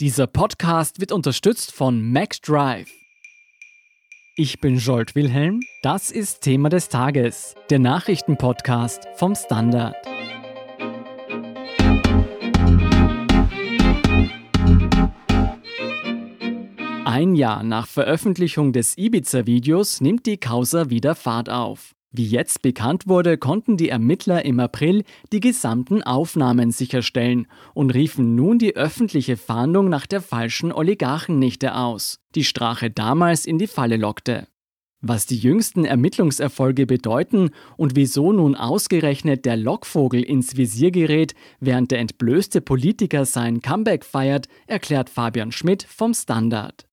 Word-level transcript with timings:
Dieser 0.00 0.28
Podcast 0.28 1.00
wird 1.00 1.10
unterstützt 1.10 1.72
von 1.72 2.12
MacDrive. 2.12 2.88
Ich 4.36 4.60
bin 4.60 4.78
Jolt 4.78 5.16
Wilhelm, 5.16 5.58
das 5.82 6.12
ist 6.12 6.42
Thema 6.42 6.68
des 6.68 6.88
Tages, 6.88 7.56
der 7.68 7.80
Nachrichtenpodcast 7.80 9.08
vom 9.16 9.34
Standard. 9.34 9.96
Ein 17.04 17.34
Jahr 17.34 17.64
nach 17.64 17.88
Veröffentlichung 17.88 18.72
des 18.72 18.96
Ibiza-Videos 18.96 20.00
nimmt 20.00 20.26
die 20.26 20.38
Causa 20.38 20.90
wieder 20.90 21.16
Fahrt 21.16 21.50
auf. 21.50 21.96
Wie 22.10 22.26
jetzt 22.26 22.62
bekannt 22.62 23.06
wurde, 23.06 23.36
konnten 23.36 23.76
die 23.76 23.90
Ermittler 23.90 24.44
im 24.44 24.60
April 24.60 25.04
die 25.30 25.40
gesamten 25.40 26.02
Aufnahmen 26.02 26.70
sicherstellen 26.70 27.46
und 27.74 27.90
riefen 27.90 28.34
nun 28.34 28.58
die 28.58 28.76
öffentliche 28.76 29.36
Fahndung 29.36 29.90
nach 29.90 30.06
der 30.06 30.22
falschen 30.22 30.72
Oligarchennichte 30.72 31.74
aus, 31.74 32.20
die 32.34 32.44
Strache 32.44 32.90
damals 32.90 33.44
in 33.44 33.58
die 33.58 33.66
Falle 33.66 33.98
lockte. 33.98 34.48
Was 35.00 35.26
die 35.26 35.36
jüngsten 35.36 35.84
Ermittlungserfolge 35.84 36.86
bedeuten 36.86 37.50
und 37.76 37.94
wieso 37.94 38.32
nun 38.32 38.56
ausgerechnet 38.56 39.44
der 39.44 39.56
Lockvogel 39.56 40.22
ins 40.22 40.56
Visier 40.56 40.90
gerät, 40.90 41.34
während 41.60 41.92
der 41.92 42.00
entblößte 42.00 42.60
Politiker 42.60 43.24
sein 43.24 43.60
Comeback 43.60 44.04
feiert, 44.04 44.48
erklärt 44.66 45.08
Fabian 45.08 45.52
Schmidt 45.52 45.84
vom 45.84 46.14
Standard. 46.14 46.87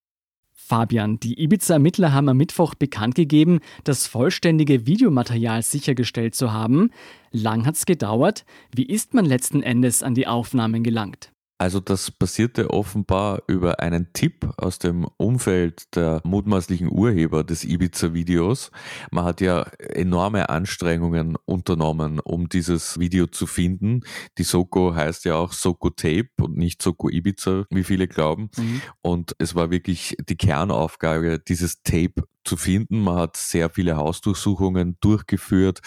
Fabian, 0.68 1.20
die 1.20 1.40
Ibiza-Ermittler 1.40 2.12
haben 2.12 2.28
am 2.28 2.38
Mittwoch 2.38 2.74
bekannt 2.74 3.14
gegeben, 3.14 3.60
das 3.84 4.08
vollständige 4.08 4.88
Videomaterial 4.88 5.62
sichergestellt 5.62 6.34
zu 6.34 6.54
haben. 6.54 6.90
Lang 7.32 7.68
hat 7.68 7.76
es 7.76 7.86
gedauert. 7.86 8.46
Wie 8.74 8.86
ist 8.86 9.14
man 9.14 9.26
letzten 9.26 9.62
Endes 9.62 10.02
an 10.02 10.16
die 10.16 10.26
Aufnahmen 10.26 10.82
gelangt? 10.82 11.32
Also 11.58 11.80
das 11.80 12.12
basierte 12.12 12.70
offenbar 12.70 13.42
über 13.48 13.80
einen 13.80 14.12
Tipp 14.12 14.50
aus 14.58 14.78
dem 14.78 15.08
Umfeld 15.16 15.96
der 15.96 16.20
mutmaßlichen 16.26 16.92
Urheber 16.92 17.46
des 17.46 17.64
Ibiza-Videos. 17.64 18.72
Man 19.10 19.24
hat 19.24 19.40
ja 19.40 19.62
enorme 19.80 20.50
Anstrengungen 20.50 21.38
unternommen, 21.46 22.20
um 22.20 22.50
dieses 22.50 23.00
Video 23.00 23.28
zu 23.28 23.48
finden. 23.48 24.02
Die 24.38 24.44
Soko 24.44 24.96
heißt 24.96 25.24
ja 25.24 25.36
auch 25.36 25.54
Soko 25.54 25.92
Tape 25.92 26.30
und 26.42 26.58
nicht 26.58 26.82
Soko 26.82 27.10
Ibiza, 27.10 27.66
wie 27.70 27.86
viele 27.86 28.10
glauben. 28.10 28.50
Mhm. 28.58 28.82
Und 29.02 29.36
es 29.40 29.56
war 29.56 29.72
wirklich 29.72 30.18
die 30.28 30.36
Kernaufgabe, 30.36 31.40
dieses 31.40 31.84
Tape 31.84 32.24
zu 32.46 32.58
finden. 32.58 33.02
Man 33.02 33.18
hat 33.18 33.38
sehr 33.38 33.70
viele 33.70 33.98
Hausdurchsuchungen 33.98 34.98
durchgeführt 35.02 35.80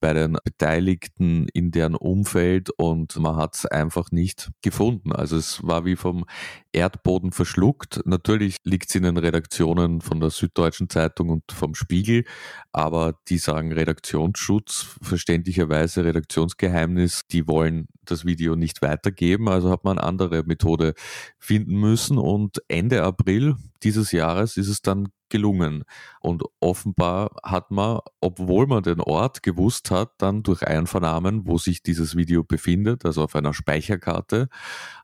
bei 0.00 0.12
den 0.12 0.36
Beteiligten 0.44 1.46
in 1.52 1.70
deren 1.70 1.94
Umfeld 1.94 2.70
und 2.70 3.16
man 3.18 3.36
hat 3.36 3.54
es 3.54 3.66
einfach 3.66 4.10
nicht 4.10 4.50
gefunden. 4.62 5.12
Also 5.12 5.36
es 5.36 5.62
war 5.62 5.84
wie 5.84 5.96
vom 5.96 6.24
Erdboden 6.72 7.32
verschluckt. 7.32 8.00
Natürlich 8.04 8.56
liegt 8.64 8.88
es 8.88 8.94
in 8.94 9.04
den 9.04 9.16
Redaktionen 9.16 10.00
von 10.00 10.20
der 10.20 10.30
Süddeutschen 10.30 10.90
Zeitung 10.90 11.30
und 11.30 11.44
vom 11.50 11.74
Spiegel, 11.74 12.24
aber 12.72 13.18
die 13.28 13.38
sagen 13.38 13.72
Redaktionsschutz, 13.72 14.96
verständlicherweise 15.00 16.04
Redaktionsgeheimnis, 16.04 17.22
die 17.30 17.46
wollen 17.46 17.88
das 18.04 18.24
Video 18.24 18.56
nicht 18.56 18.82
weitergeben, 18.82 19.48
also 19.48 19.70
hat 19.70 19.84
man 19.84 19.98
eine 19.98 20.06
andere 20.06 20.44
Methode 20.44 20.94
finden 21.38 21.80
müssen 21.80 22.18
und 22.18 22.62
Ende 22.68 23.02
April 23.02 23.56
dieses 23.82 24.12
Jahres 24.12 24.56
ist 24.56 24.68
es 24.68 24.82
dann 24.82 25.08
gelungen. 25.28 25.84
Und 26.20 26.42
offenbar 26.60 27.30
hat 27.42 27.70
man, 27.70 28.00
obwohl 28.20 28.66
man 28.66 28.82
den 28.82 29.00
Ort 29.00 29.42
gewusst 29.42 29.90
hat, 29.90 30.12
dann 30.18 30.42
durch 30.42 30.62
Einvernahmen, 30.66 31.46
wo 31.46 31.58
sich 31.58 31.82
dieses 31.82 32.16
Video 32.16 32.44
befindet, 32.44 33.04
also 33.04 33.22
auf 33.22 33.34
einer 33.34 33.54
Speicherkarte, 33.54 34.48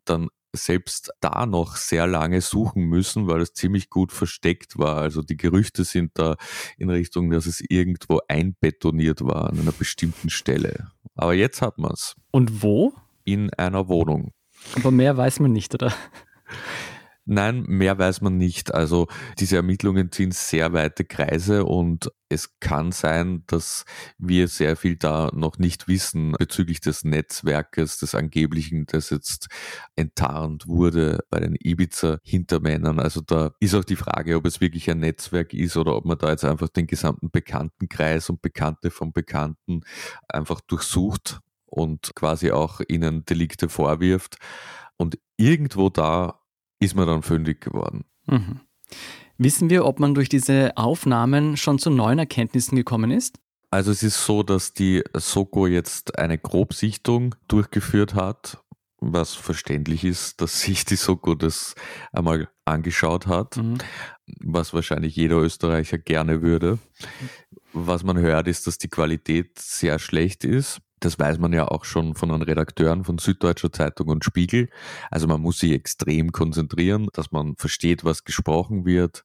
dann 0.04 0.28
selbst 0.54 1.12
da 1.20 1.46
noch 1.46 1.76
sehr 1.76 2.06
lange 2.06 2.40
suchen 2.40 2.84
müssen, 2.84 3.26
weil 3.26 3.40
es 3.40 3.54
ziemlich 3.54 3.88
gut 3.88 4.12
versteckt 4.12 4.78
war. 4.78 4.98
Also 4.98 5.22
die 5.22 5.36
Gerüchte 5.36 5.84
sind 5.84 6.12
da 6.14 6.36
in 6.76 6.90
Richtung, 6.90 7.30
dass 7.30 7.46
es 7.46 7.62
irgendwo 7.66 8.20
einbetoniert 8.28 9.22
war 9.22 9.48
an 9.48 9.58
einer 9.58 9.72
bestimmten 9.72 10.30
Stelle. 10.30 10.90
Aber 11.14 11.34
jetzt 11.34 11.62
hat 11.62 11.78
man 11.78 11.92
es. 11.92 12.16
Und 12.30 12.62
wo? 12.62 12.92
In 13.24 13.50
einer 13.54 13.88
Wohnung. 13.88 14.32
Aber 14.76 14.90
mehr 14.90 15.16
weiß 15.16 15.40
man 15.40 15.52
nicht, 15.52 15.74
oder? 15.74 15.92
Nein, 17.24 17.62
mehr 17.68 17.96
weiß 17.98 18.20
man 18.20 18.36
nicht. 18.36 18.74
Also 18.74 19.06
diese 19.38 19.54
Ermittlungen 19.54 20.10
ziehen 20.10 20.32
sehr 20.32 20.72
weite 20.72 21.04
Kreise 21.04 21.64
und 21.64 22.10
es 22.28 22.58
kann 22.58 22.90
sein, 22.90 23.44
dass 23.46 23.84
wir 24.18 24.48
sehr 24.48 24.74
viel 24.76 24.96
da 24.96 25.30
noch 25.32 25.58
nicht 25.58 25.86
wissen 25.86 26.32
bezüglich 26.32 26.80
des 26.80 27.04
Netzwerkes, 27.04 27.98
des 27.98 28.16
angeblichen, 28.16 28.86
das 28.86 29.10
jetzt 29.10 29.46
enttarnt 29.94 30.66
wurde 30.66 31.20
bei 31.30 31.38
den 31.38 31.54
Ibiza-Hintermännern. 31.54 32.98
Also 32.98 33.20
da 33.20 33.52
ist 33.60 33.74
auch 33.76 33.84
die 33.84 33.96
Frage, 33.96 34.34
ob 34.34 34.44
es 34.44 34.60
wirklich 34.60 34.90
ein 34.90 34.98
Netzwerk 34.98 35.54
ist 35.54 35.76
oder 35.76 35.94
ob 35.94 36.04
man 36.04 36.18
da 36.18 36.30
jetzt 36.30 36.44
einfach 36.44 36.70
den 36.70 36.88
gesamten 36.88 37.30
Bekanntenkreis 37.30 38.30
und 38.30 38.42
Bekannte 38.42 38.90
von 38.90 39.12
Bekannten 39.12 39.82
einfach 40.28 40.60
durchsucht 40.60 41.38
und 41.66 42.16
quasi 42.16 42.50
auch 42.50 42.80
ihnen 42.88 43.24
Delikte 43.24 43.68
vorwirft. 43.68 44.38
Und 44.96 45.18
irgendwo 45.36 45.88
da 45.88 46.41
ist 46.82 46.94
man 46.94 47.06
dann 47.06 47.22
fündig 47.22 47.60
geworden. 47.60 48.04
Mhm. 48.26 48.60
Wissen 49.38 49.70
wir, 49.70 49.84
ob 49.86 49.98
man 49.98 50.14
durch 50.14 50.28
diese 50.28 50.76
Aufnahmen 50.76 51.56
schon 51.56 51.78
zu 51.78 51.90
neuen 51.90 52.18
Erkenntnissen 52.18 52.76
gekommen 52.76 53.10
ist? 53.10 53.38
Also 53.70 53.90
es 53.90 54.02
ist 54.02 54.24
so, 54.24 54.42
dass 54.42 54.74
die 54.74 55.02
Soko 55.14 55.66
jetzt 55.66 56.18
eine 56.18 56.36
Grobsichtung 56.38 57.34
durchgeführt 57.48 58.14
hat, 58.14 58.62
was 58.98 59.34
verständlich 59.34 60.04
ist, 60.04 60.40
dass 60.40 60.60
sich 60.60 60.84
die 60.84 60.96
Soko 60.96 61.34
das 61.34 61.74
einmal 62.12 62.48
angeschaut 62.64 63.26
hat, 63.26 63.56
mhm. 63.56 63.78
was 64.40 64.74
wahrscheinlich 64.74 65.16
jeder 65.16 65.36
Österreicher 65.36 65.98
gerne 65.98 66.42
würde. 66.42 66.78
Was 67.72 68.04
man 68.04 68.18
hört, 68.18 68.46
ist, 68.46 68.66
dass 68.66 68.76
die 68.76 68.88
Qualität 68.88 69.58
sehr 69.58 69.98
schlecht 69.98 70.44
ist. 70.44 70.80
Das 71.02 71.18
weiß 71.18 71.38
man 71.38 71.52
ja 71.52 71.66
auch 71.66 71.84
schon 71.84 72.14
von 72.14 72.28
den 72.28 72.42
Redakteuren 72.42 73.02
von 73.02 73.18
Süddeutscher 73.18 73.72
Zeitung 73.72 74.06
und 74.06 74.24
Spiegel. 74.24 74.68
Also 75.10 75.26
man 75.26 75.40
muss 75.40 75.58
sich 75.58 75.72
extrem 75.72 76.30
konzentrieren, 76.30 77.08
dass 77.12 77.32
man 77.32 77.56
versteht, 77.56 78.04
was 78.04 78.22
gesprochen 78.22 78.84
wird. 78.84 79.24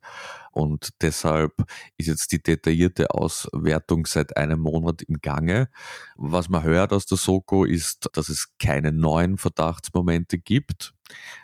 Und 0.51 0.89
deshalb 1.01 1.53
ist 1.95 2.07
jetzt 2.07 2.31
die 2.31 2.41
detaillierte 2.41 3.11
Auswertung 3.11 4.07
seit 4.07 4.37
einem 4.37 4.61
Monat 4.61 5.03
im 5.03 5.21
Gange. 5.21 5.69
Was 6.15 6.49
man 6.49 6.63
hört 6.63 6.93
aus 6.93 7.05
der 7.05 7.19
Soko 7.19 7.63
ist, 7.63 8.09
dass 8.13 8.29
es 8.29 8.57
keine 8.57 8.91
neuen 8.91 9.37
Verdachtsmomente 9.37 10.39
gibt. 10.39 10.95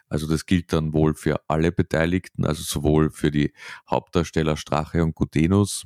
Also 0.09 0.27
das 0.27 0.47
gilt 0.47 0.73
dann 0.73 0.93
wohl 0.93 1.13
für 1.13 1.41
alle 1.47 1.71
Beteiligten, 1.71 2.43
also 2.43 2.63
sowohl 2.63 3.11
für 3.11 3.29
die 3.29 3.53
Hauptdarsteller 3.87 4.57
Strache 4.57 5.03
und 5.03 5.13
Gutenus 5.13 5.83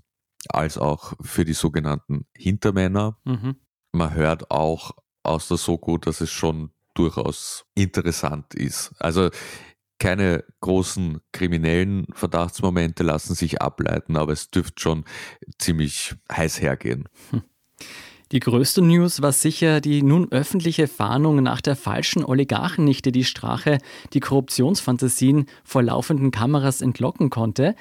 als 0.47 0.77
auch 0.77 1.15
für 1.19 1.43
die 1.43 1.51
sogenannten 1.51 2.25
Hintermänner. 2.33 3.17
Mhm 3.25 3.57
man 3.97 4.13
hört 4.13 4.51
auch 4.51 4.91
aus 5.23 5.47
der 5.47 5.57
Soko, 5.57 5.97
dass 5.97 6.21
es 6.21 6.31
schon 6.31 6.71
durchaus 6.93 7.65
interessant 7.75 8.53
ist. 8.55 8.93
Also 8.99 9.29
keine 9.99 10.43
großen 10.61 11.19
kriminellen 11.31 12.07
Verdachtsmomente 12.13 13.03
lassen 13.03 13.33
sich 13.35 13.61
ableiten, 13.61 14.15
aber 14.15 14.31
es 14.31 14.49
dürfte 14.51 14.81
schon 14.81 15.05
ziemlich 15.57 16.15
heiß 16.31 16.61
hergehen. 16.61 17.05
Hm. 17.31 17.41
Die 18.33 18.41
größte 18.41 18.81
News 18.81 19.21
war 19.21 19.31
sicher 19.31 19.79
die 19.79 20.03
nun 20.03 20.29
öffentliche 20.31 20.87
Fahndung 20.87 21.41
nach 21.41 21.61
der 21.61 21.77
falschen 21.77 22.25
Oligarchennichte, 22.25 23.13
die 23.13 23.23
Strache 23.23 23.77
die 24.11 24.19
Korruptionsfantasien 24.19 25.45
vor 25.63 25.81
laufenden 25.81 26.31
Kameras 26.31 26.81
entlocken 26.81 27.29
konnte. 27.29 27.73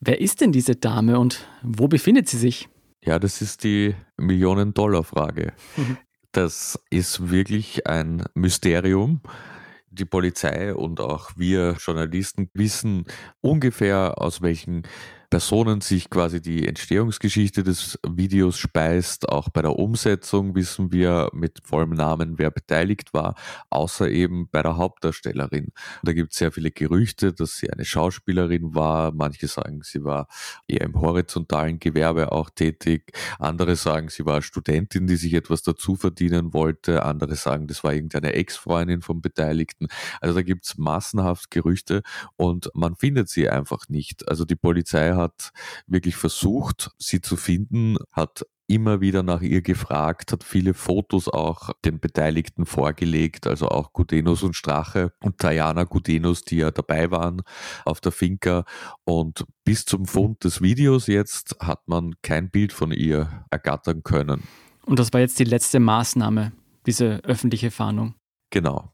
Wer 0.00 0.20
ist 0.22 0.40
denn 0.40 0.52
diese 0.52 0.74
Dame 0.74 1.18
und 1.18 1.46
wo 1.62 1.86
befindet 1.86 2.28
sie 2.28 2.38
sich? 2.38 2.68
Ja, 3.04 3.18
das 3.18 3.42
ist 3.42 3.64
die 3.64 3.94
Millionen-Dollar-Frage. 4.16 5.52
Mhm. 5.76 5.98
Das 6.32 6.80
ist 6.90 7.30
wirklich 7.30 7.86
ein 7.86 8.24
Mysterium. 8.34 9.20
Die 9.88 10.04
Polizei 10.04 10.74
und 10.74 10.98
auch 10.98 11.30
wir 11.36 11.76
Journalisten 11.78 12.50
wissen 12.54 13.04
ungefähr, 13.40 14.20
aus 14.20 14.42
welchen 14.42 14.82
Personen 15.34 15.80
sich 15.80 16.10
quasi 16.10 16.40
die 16.40 16.68
Entstehungsgeschichte 16.68 17.64
des 17.64 17.98
Videos 18.08 18.56
speist. 18.56 19.28
Auch 19.28 19.48
bei 19.48 19.62
der 19.62 19.76
Umsetzung 19.76 20.54
wissen 20.54 20.92
wir 20.92 21.28
mit 21.32 21.60
vollem 21.64 21.90
Namen, 21.90 22.38
wer 22.38 22.52
beteiligt 22.52 23.12
war, 23.14 23.34
außer 23.68 24.08
eben 24.08 24.48
bei 24.48 24.62
der 24.62 24.76
Hauptdarstellerin. 24.76 25.72
Da 26.04 26.12
gibt 26.12 26.30
es 26.30 26.38
sehr 26.38 26.52
viele 26.52 26.70
Gerüchte, 26.70 27.32
dass 27.32 27.56
sie 27.56 27.68
eine 27.68 27.84
Schauspielerin 27.84 28.76
war. 28.76 29.10
Manche 29.10 29.48
sagen, 29.48 29.80
sie 29.82 30.04
war 30.04 30.28
eher 30.68 30.82
im 30.82 31.00
horizontalen 31.00 31.80
Gewerbe 31.80 32.30
auch 32.30 32.48
tätig. 32.48 33.10
Andere 33.40 33.74
sagen, 33.74 34.10
sie 34.10 34.24
war 34.24 34.40
Studentin, 34.40 35.08
die 35.08 35.16
sich 35.16 35.34
etwas 35.34 35.62
dazu 35.62 35.96
verdienen 35.96 36.54
wollte. 36.54 37.04
Andere 37.04 37.34
sagen, 37.34 37.66
das 37.66 37.82
war 37.82 37.92
irgendeine 37.92 38.34
Ex-Freundin 38.34 39.02
vom 39.02 39.20
Beteiligten. 39.20 39.88
Also 40.20 40.36
da 40.36 40.42
gibt 40.42 40.64
es 40.64 40.78
massenhaft 40.78 41.50
Gerüchte 41.50 42.02
und 42.36 42.70
man 42.72 42.94
findet 42.94 43.28
sie 43.28 43.48
einfach 43.50 43.88
nicht. 43.88 44.28
Also 44.28 44.44
die 44.44 44.54
Polizei 44.54 45.12
hat 45.14 45.23
hat 45.24 45.50
wirklich 45.86 46.16
versucht, 46.16 46.90
sie 46.98 47.20
zu 47.20 47.36
finden, 47.36 47.96
hat 48.12 48.46
immer 48.66 49.00
wieder 49.00 49.22
nach 49.22 49.42
ihr 49.42 49.62
gefragt, 49.62 50.32
hat 50.32 50.42
viele 50.42 50.74
Fotos 50.74 51.28
auch 51.28 51.70
den 51.84 52.00
Beteiligten 52.00 52.64
vorgelegt, 52.64 53.46
also 53.46 53.68
auch 53.68 53.92
Gudenus 53.92 54.42
und 54.42 54.56
Strache 54.56 55.12
und 55.22 55.42
Diana 55.42 55.84
Gudenus, 55.84 56.42
die 56.42 56.58
ja 56.58 56.70
dabei 56.70 57.10
waren 57.10 57.42
auf 57.84 58.00
der 58.00 58.12
Finca. 58.12 58.64
Und 59.04 59.44
bis 59.64 59.84
zum 59.84 60.06
Fund 60.06 60.44
des 60.44 60.62
Videos 60.62 61.06
jetzt 61.06 61.56
hat 61.60 61.88
man 61.88 62.14
kein 62.22 62.50
Bild 62.50 62.72
von 62.72 62.90
ihr 62.90 63.44
ergattern 63.50 64.02
können. 64.02 64.44
Und 64.86 64.98
das 64.98 65.12
war 65.12 65.20
jetzt 65.20 65.38
die 65.38 65.44
letzte 65.44 65.80
Maßnahme, 65.80 66.52
diese 66.86 67.22
öffentliche 67.24 67.70
Fahndung. 67.70 68.14
Genau. 68.50 68.93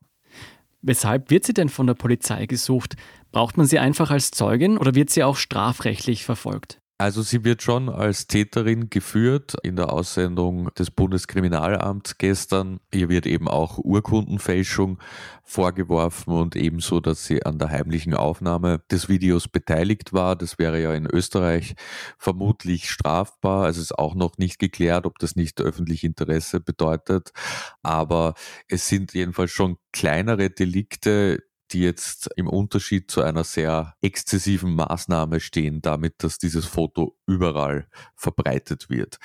Weshalb 0.83 1.31
wird 1.31 1.45
sie 1.45 1.55
denn 1.55 1.69
von 1.69 1.87
der 1.87 1.95
Polizei 1.95 2.47
gesucht? 2.47 2.97
Braucht 3.33 3.57
man 3.57 3.67
sie 3.67 3.79
einfach 3.79 4.11
als 4.11 4.31
Zeugin 4.31 4.79
oder 4.79 4.95
wird 4.95 5.11
sie 5.11 5.23
auch 5.23 5.37
strafrechtlich 5.37 6.25
verfolgt? 6.25 6.81
Also 7.01 7.23
sie 7.23 7.45
wird 7.45 7.63
schon 7.63 7.89
als 7.89 8.27
Täterin 8.27 8.91
geführt 8.91 9.55
in 9.63 9.75
der 9.75 9.91
Aussendung 9.91 10.69
des 10.75 10.91
Bundeskriminalamts 10.91 12.19
gestern. 12.19 12.79
Ihr 12.93 13.09
wird 13.09 13.25
eben 13.25 13.49
auch 13.49 13.79
Urkundenfälschung 13.79 14.99
vorgeworfen 15.43 16.35
und 16.35 16.57
ebenso, 16.57 17.01
dass 17.01 17.25
sie 17.25 17.43
an 17.47 17.59
der 17.59 17.71
heimlichen 17.71 18.13
Aufnahme 18.13 18.83
des 18.91 19.09
Videos 19.09 19.49
beteiligt 19.49 20.13
war. 20.13 20.37
Das 20.37 20.59
wäre 20.59 20.79
ja 20.79 20.93
in 20.93 21.07
Österreich 21.07 21.75
vermutlich 22.19 22.91
strafbar. 22.91 23.71
Es 23.71 23.79
ist 23.79 23.99
auch 23.99 24.15
noch 24.15 24.37
nicht 24.37 24.59
geklärt, 24.59 25.07
ob 25.07 25.19
das 25.21 25.37
nicht 25.37 25.59
öffentlich 25.63 26.05
Interesse 26.05 26.61
bedeutet. 26.61 27.33
Aber 27.83 28.35
es 28.69 28.89
sind 28.89 29.15
jedenfalls 29.15 29.53
schon 29.53 29.79
kleinere 29.93 30.51
Delikte, 30.51 31.43
die 31.73 31.81
jetzt 31.81 32.29
im 32.37 32.49
Unterschied 32.49 33.11
zu 33.11 33.23
einer 33.23 33.45
sehr 33.45 33.95
exzessiven 34.01 34.75
Maßnahme 34.75 35.41
stehen, 35.41 35.81
damit, 35.83 36.23
dass 36.23 36.39
dieses 36.39 36.67
Foto 36.67 37.17
überall 37.27 37.89
verbreitet 38.17 38.91
wird. 38.91 39.19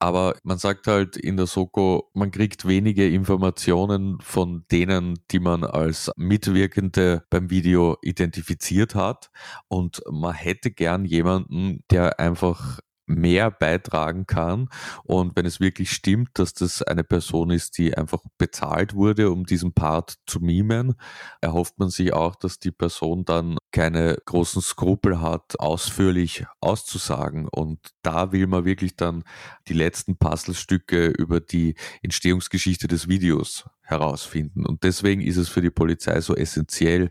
Aber 0.00 0.36
man 0.44 0.58
sagt 0.58 0.86
halt 0.86 1.16
in 1.16 1.36
der 1.36 1.46
Soko, 1.46 2.08
man 2.14 2.30
kriegt 2.30 2.68
wenige 2.68 3.08
Informationen 3.08 4.20
von 4.20 4.64
denen, 4.70 5.18
die 5.32 5.40
man 5.40 5.64
als 5.64 6.12
Mitwirkende 6.16 7.24
beim 7.30 7.50
Video 7.50 7.96
identifiziert 8.02 8.94
hat. 8.94 9.30
Und 9.66 10.00
man 10.08 10.34
hätte 10.34 10.70
gern 10.70 11.04
jemanden, 11.04 11.82
der 11.90 12.20
einfach 12.20 12.78
mehr 13.08 13.50
beitragen 13.50 14.26
kann. 14.26 14.68
Und 15.04 15.36
wenn 15.36 15.46
es 15.46 15.60
wirklich 15.60 15.90
stimmt, 15.90 16.30
dass 16.34 16.54
das 16.54 16.82
eine 16.82 17.04
Person 17.04 17.50
ist, 17.50 17.78
die 17.78 17.96
einfach 17.96 18.20
bezahlt 18.36 18.94
wurde, 18.94 19.30
um 19.30 19.44
diesen 19.44 19.72
Part 19.72 20.16
zu 20.26 20.40
mimen, 20.40 20.94
erhofft 21.40 21.78
man 21.78 21.90
sich 21.90 22.12
auch, 22.12 22.36
dass 22.36 22.58
die 22.58 22.70
Person 22.70 23.24
dann 23.24 23.56
keine 23.72 24.18
großen 24.24 24.62
Skrupel 24.62 25.20
hat, 25.20 25.58
ausführlich 25.58 26.46
auszusagen. 26.60 27.48
Und 27.48 27.78
da 28.02 28.32
will 28.32 28.46
man 28.46 28.64
wirklich 28.64 28.96
dann 28.96 29.24
die 29.68 29.74
letzten 29.74 30.16
Puzzlestücke 30.16 31.08
über 31.08 31.40
die 31.40 31.74
Entstehungsgeschichte 32.02 32.88
des 32.88 33.08
Videos 33.08 33.64
herausfinden. 33.82 34.66
Und 34.66 34.84
deswegen 34.84 35.22
ist 35.22 35.36
es 35.36 35.48
für 35.48 35.62
die 35.62 35.70
Polizei 35.70 36.20
so 36.20 36.34
essentiell, 36.34 37.10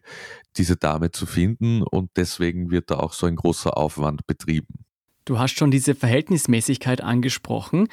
diese 0.58 0.78
Dame 0.78 1.12
zu 1.12 1.26
finden. 1.26 1.82
Und 1.82 2.12
deswegen 2.16 2.72
wird 2.72 2.92
da 2.92 2.98
auch 2.98 3.14
so 3.14 3.26
ein 3.26 3.36
großer 3.36 3.78
Aufwand 3.78 4.26
betrieben. 4.28 4.87
Du 5.28 5.40
hast 5.40 5.58
schon 5.58 5.72
diese 5.72 5.94
Verhältnismäßigkeit 5.94 7.04
angesprochen. 7.04 7.90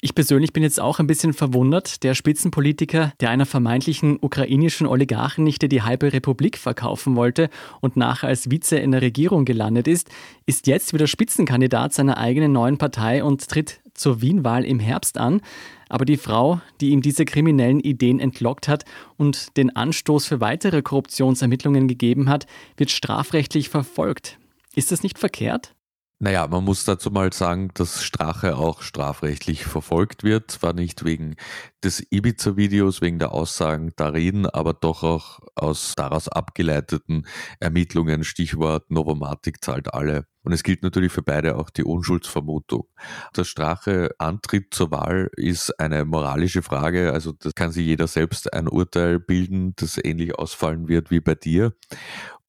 Ich 0.00 0.14
persönlich 0.14 0.54
bin 0.54 0.62
jetzt 0.62 0.80
auch 0.80 1.00
ein 1.00 1.06
bisschen 1.06 1.34
verwundert. 1.34 2.02
Der 2.02 2.14
Spitzenpolitiker, 2.14 3.12
der 3.20 3.28
einer 3.28 3.44
vermeintlichen 3.44 4.16
ukrainischen 4.18 4.86
Oligarchennichte 4.86 5.68
die 5.68 5.82
halbe 5.82 6.14
Republik 6.14 6.56
verkaufen 6.56 7.14
wollte 7.14 7.50
und 7.82 7.98
nachher 7.98 8.28
als 8.28 8.50
Vize 8.50 8.78
in 8.78 8.92
der 8.92 9.02
Regierung 9.02 9.44
gelandet 9.44 9.86
ist, 9.86 10.08
ist 10.46 10.66
jetzt 10.66 10.94
wieder 10.94 11.06
Spitzenkandidat 11.06 11.92
seiner 11.92 12.16
eigenen 12.16 12.52
neuen 12.52 12.78
Partei 12.78 13.22
und 13.22 13.46
tritt 13.46 13.80
zur 13.92 14.22
Wienwahl 14.22 14.64
im 14.64 14.80
Herbst 14.80 15.18
an. 15.18 15.42
Aber 15.90 16.06
die 16.06 16.16
Frau, 16.16 16.62
die 16.80 16.88
ihm 16.88 17.02
diese 17.02 17.26
kriminellen 17.26 17.80
Ideen 17.80 18.18
entlockt 18.18 18.66
hat 18.66 18.86
und 19.18 19.58
den 19.58 19.76
Anstoß 19.76 20.24
für 20.24 20.40
weitere 20.40 20.80
Korruptionsermittlungen 20.80 21.86
gegeben 21.86 22.30
hat, 22.30 22.46
wird 22.78 22.90
strafrechtlich 22.90 23.68
verfolgt. 23.68 24.38
Ist 24.74 24.90
das 24.90 25.02
nicht 25.02 25.18
verkehrt? 25.18 25.74
Naja, 26.20 26.48
man 26.48 26.64
muss 26.64 26.84
dazu 26.84 27.12
mal 27.12 27.32
sagen, 27.32 27.70
dass 27.74 28.02
Strache 28.02 28.56
auch 28.56 28.82
strafrechtlich 28.82 29.64
verfolgt 29.64 30.24
wird. 30.24 30.50
Zwar 30.50 30.72
nicht 30.72 31.04
wegen 31.04 31.36
des 31.84 32.04
Ibiza-Videos, 32.10 33.00
wegen 33.00 33.20
der 33.20 33.30
Aussagen 33.30 33.92
darin, 33.94 34.46
aber 34.46 34.74
doch 34.74 35.04
auch 35.04 35.38
aus 35.54 35.92
daraus 35.96 36.26
abgeleiteten 36.26 37.24
Ermittlungen. 37.60 38.24
Stichwort 38.24 38.90
Novomatic 38.90 39.62
zahlt 39.64 39.94
alle. 39.94 40.26
Und 40.42 40.52
es 40.52 40.64
gilt 40.64 40.82
natürlich 40.82 41.12
für 41.12 41.22
beide 41.22 41.56
auch 41.56 41.70
die 41.70 41.84
Unschuldsvermutung. 41.84 42.88
Der 43.36 43.44
Strache 43.44 44.10
Antritt 44.18 44.74
zur 44.74 44.90
Wahl 44.90 45.30
ist 45.36 45.78
eine 45.78 46.04
moralische 46.04 46.62
Frage. 46.62 47.12
Also 47.12 47.30
das 47.30 47.54
kann 47.54 47.70
sich 47.70 47.86
jeder 47.86 48.08
selbst 48.08 48.52
ein 48.52 48.66
Urteil 48.66 49.20
bilden, 49.20 49.74
das 49.76 50.02
ähnlich 50.02 50.36
ausfallen 50.36 50.88
wird 50.88 51.12
wie 51.12 51.20
bei 51.20 51.36
dir. 51.36 51.74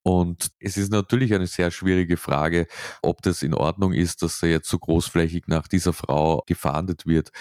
Und 0.04 0.50
es 0.60 0.78
ist 0.78 0.92
natürlich 0.92 1.34
eine 1.34 1.48
sehr 1.48 1.72
schwierige 1.72 2.18
Frage, 2.18 2.68
ob 3.02 3.22
das 3.22 3.44
in 3.44 3.54
Ordnung 3.54 3.94
ist, 3.94 4.22
dass 4.22 4.42
er 4.42 4.50
jetzt 4.50 4.70
so 4.70 4.80
großflächig 4.80 5.44
nach 5.48 5.68
dieser 5.68 5.94
Frau 5.94 6.44
gefahndet 6.48 7.06
wird. 7.06 7.32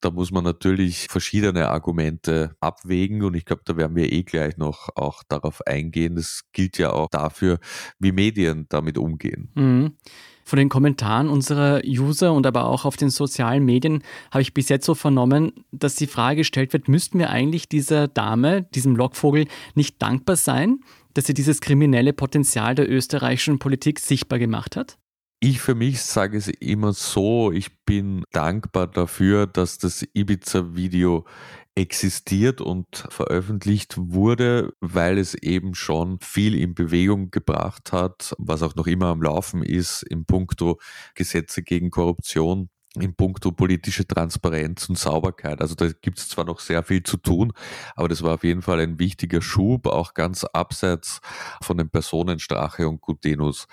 Da 0.00 0.10
muss 0.10 0.30
man 0.30 0.44
natürlich 0.44 1.06
verschiedene 1.08 1.68
Argumente 1.68 2.54
abwägen 2.60 3.22
und 3.22 3.34
ich 3.34 3.46
glaube, 3.46 3.62
da 3.64 3.76
werden 3.76 3.96
wir 3.96 4.12
eh 4.12 4.24
gleich 4.24 4.58
noch 4.58 4.90
auch 4.94 5.22
darauf 5.26 5.66
eingehen. 5.66 6.16
Das 6.16 6.42
gilt 6.52 6.76
ja 6.76 6.92
auch 6.92 7.08
dafür, 7.08 7.58
wie 7.98 8.12
Medien 8.12 8.66
damit 8.68 8.98
umgehen. 8.98 9.50
Mhm. 9.54 9.96
Von 10.44 10.58
den 10.58 10.68
Kommentaren 10.68 11.28
unserer 11.28 11.80
User 11.84 12.32
und 12.32 12.46
aber 12.46 12.66
auch 12.66 12.84
auf 12.84 12.96
den 12.96 13.10
sozialen 13.10 13.64
Medien 13.64 14.04
habe 14.30 14.42
ich 14.42 14.54
bis 14.54 14.68
jetzt 14.68 14.86
so 14.86 14.94
vernommen, 14.94 15.52
dass 15.72 15.96
die 15.96 16.06
Frage 16.06 16.36
gestellt 16.36 16.72
wird, 16.72 16.88
müssten 16.88 17.18
wir 17.18 17.30
eigentlich 17.30 17.68
dieser 17.68 18.06
Dame, 18.06 18.62
diesem 18.62 18.94
Lockvogel, 18.94 19.46
nicht 19.74 20.00
dankbar 20.00 20.36
sein, 20.36 20.78
dass 21.16 21.26
sie 21.26 21.34
dieses 21.34 21.60
kriminelle 21.60 22.12
Potenzial 22.12 22.74
der 22.74 22.90
österreichischen 22.90 23.58
Politik 23.58 24.00
sichtbar 24.00 24.38
gemacht 24.38 24.76
hat? 24.76 24.98
Ich 25.40 25.60
für 25.60 25.74
mich 25.74 26.02
sage 26.02 26.36
es 26.36 26.48
immer 26.48 26.92
so, 26.92 27.52
ich 27.52 27.84
bin 27.84 28.24
dankbar 28.32 28.86
dafür, 28.86 29.46
dass 29.46 29.78
das 29.78 30.06
Ibiza-Video 30.14 31.26
existiert 31.74 32.62
und 32.62 32.86
veröffentlicht 33.10 33.96
wurde, 33.98 34.72
weil 34.80 35.18
es 35.18 35.34
eben 35.34 35.74
schon 35.74 36.18
viel 36.20 36.54
in 36.54 36.74
Bewegung 36.74 37.30
gebracht 37.30 37.92
hat, 37.92 38.34
was 38.38 38.62
auch 38.62 38.74
noch 38.76 38.86
immer 38.86 39.06
am 39.06 39.22
Laufen 39.22 39.62
ist 39.62 40.02
in 40.02 40.24
puncto 40.24 40.80
Gesetze 41.14 41.62
gegen 41.62 41.90
Korruption 41.90 42.70
in 43.02 43.14
puncto 43.14 43.52
politische 43.52 44.06
Transparenz 44.06 44.88
und 44.88 44.98
Sauberkeit. 44.98 45.60
Also 45.60 45.74
da 45.74 45.88
gibt 46.00 46.18
es 46.18 46.28
zwar 46.28 46.44
noch 46.44 46.60
sehr 46.60 46.82
viel 46.82 47.02
zu 47.02 47.16
tun, 47.16 47.52
aber 47.94 48.08
das 48.08 48.22
war 48.22 48.34
auf 48.34 48.44
jeden 48.44 48.62
Fall 48.62 48.80
ein 48.80 48.98
wichtiger 48.98 49.42
Schub, 49.42 49.86
auch 49.86 50.14
ganz 50.14 50.44
abseits 50.44 51.20
von 51.62 51.78
den 51.78 51.90
Personen 51.90 52.38
Strache 52.38 52.88
und 52.88 53.00
Gutenus. 53.00 53.66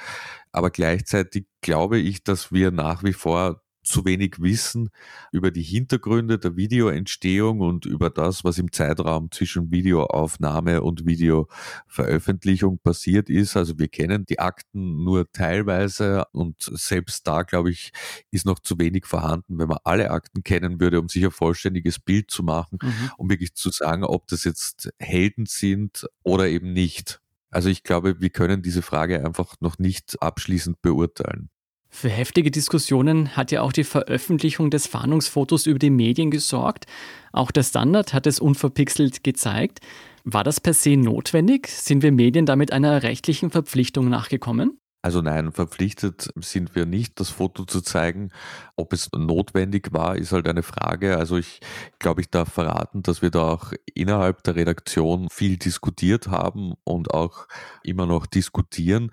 Aber 0.52 0.70
gleichzeitig 0.70 1.48
glaube 1.62 1.98
ich, 1.98 2.24
dass 2.24 2.52
wir 2.52 2.72
nach 2.72 3.04
wie 3.04 3.14
vor 3.14 3.63
zu 3.84 4.06
wenig 4.06 4.42
wissen 4.42 4.90
über 5.32 5.52
die 5.52 5.62
Hintergründe 5.62 6.40
der 6.40 6.56
Videoentstehung 6.56 7.60
und 7.60 7.86
über 7.86 8.10
das, 8.10 8.44
was 8.44 8.58
im 8.58 8.72
Zeitraum 8.72 9.32
zwischen 9.32 9.72
Videoaufnahme 9.72 10.82
und 10.82 11.06
Videoveröffentlichung 11.06 12.80
passiert 12.80 13.30
ist. 13.30 13.58
Also 13.58 13.78
wir 13.78 13.88
kennen 13.88 14.26
die 14.26 14.40
Akten 14.40 15.04
nur 15.04 15.32
teilweise 15.32 16.26
und 16.32 16.56
selbst 16.60 17.28
da, 17.28 17.44
glaube 17.44 17.72
ich, 17.72 17.92
ist 18.32 18.46
noch 18.46 18.60
zu 18.60 18.80
wenig 18.80 19.06
vorhanden, 19.06 19.60
wenn 19.60 19.68
man 19.68 19.80
alle 19.84 20.12
Akten 20.12 20.44
kennen 20.44 20.80
würde, 20.80 21.00
um 21.00 21.10
sich 21.10 21.24
ein 21.24 21.32
vollständiges 21.32 22.00
Bild 22.00 22.32
zu 22.32 22.44
machen, 22.44 22.80
mhm. 22.82 23.12
um 23.18 23.30
wirklich 23.30 23.54
zu 23.54 23.70
sagen, 23.70 24.04
ob 24.04 24.28
das 24.28 24.44
jetzt 24.44 24.90
Helden 25.00 25.46
sind 25.46 26.08
oder 26.24 26.48
eben 26.48 26.74
nicht. 26.74 27.20
Also 27.50 27.70
ich 27.70 27.84
glaube, 27.84 28.20
wir 28.20 28.32
können 28.32 28.64
diese 28.64 28.82
Frage 28.82 29.24
einfach 29.24 29.56
noch 29.60 29.78
nicht 29.78 30.20
abschließend 30.22 30.82
beurteilen. 30.82 31.50
Für 31.96 32.10
heftige 32.10 32.50
Diskussionen 32.50 33.38
hat 33.38 33.52
ja 33.52 33.62
auch 33.62 33.72
die 33.72 33.84
Veröffentlichung 33.84 34.72
des 34.72 34.88
Fahndungsfotos 34.88 35.68
über 35.68 35.78
die 35.78 35.92
Medien 35.92 36.32
gesorgt. 36.32 36.86
Auch 37.32 37.52
der 37.52 37.62
Standard 37.62 38.14
hat 38.14 38.26
es 38.26 38.40
unverpixelt 38.40 39.24
gezeigt. 39.24 39.80
War 40.24 40.44
das 40.44 40.60
per 40.60 40.74
se 40.74 40.98
notwendig? 40.98 41.68
Sind 41.68 42.02
wir 42.02 42.12
Medien 42.12 42.48
damit 42.48 42.74
einer 42.74 43.04
rechtlichen 43.04 43.52
Verpflichtung 43.52 44.10
nachgekommen? 44.10 44.80
Also 45.06 45.22
nein, 45.22 45.52
verpflichtet 45.52 46.30
sind 46.38 46.76
wir 46.76 46.86
nicht, 46.86 47.20
das 47.20 47.30
Foto 47.30 47.66
zu 47.66 47.82
zeigen. 47.82 48.32
Ob 48.78 48.94
es 48.94 49.10
notwendig 49.14 49.92
war, 49.92 50.16
ist 50.16 50.32
halt 50.32 50.48
eine 50.48 50.64
Frage. 50.64 51.18
Also 51.18 51.36
ich 51.38 51.60
glaube, 52.00 52.22
ich 52.22 52.30
darf 52.30 52.54
verraten, 52.54 53.04
dass 53.04 53.22
wir 53.22 53.30
da 53.30 53.42
auch 53.52 53.74
innerhalb 53.94 54.44
der 54.44 54.56
Redaktion 54.56 55.28
viel 55.30 55.58
diskutiert 55.58 56.30
haben 56.30 56.76
und 56.86 57.14
auch 57.14 57.48
immer 57.84 58.06
noch 58.06 58.26
diskutieren. 58.26 59.12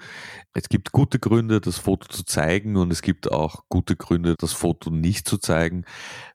Es 0.55 0.69
gibt 0.69 0.93
gute 0.93 1.19
Gründe, 1.19 1.61
das 1.61 1.79
Foto 1.79 2.07
zu 2.07 2.25
zeigen 2.25 2.77
und 2.77 2.93
es 2.93 3.03
gibt 3.03 3.33
auch 3.33 3.65
gute 3.69 3.97
Gründe, 3.97 4.37
das 4.39 4.53
Foto 4.53 4.91
nicht 4.91 5.29
zu 5.29 5.39
zeigen. 5.39 5.85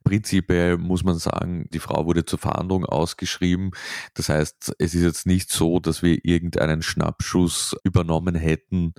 Prinzipiell 0.06 0.78
muss 0.78 1.04
man 1.04 1.18
sagen, 1.18 1.68
die 1.74 1.80
Frau 1.80 2.06
wurde 2.06 2.26
zur 2.26 2.38
Verhandlung 2.38 2.86
ausgeschrieben. 2.86 3.72
Das 4.14 4.30
heißt, 4.30 4.76
es 4.78 4.94
ist 4.94 5.02
jetzt 5.02 5.26
nicht 5.26 5.52
so, 5.52 5.80
dass 5.80 6.04
wir 6.04 6.24
irgendeinen 6.24 6.84
Schnappschuss 6.84 7.76
übernommen 7.84 8.36
hätten 8.36 8.94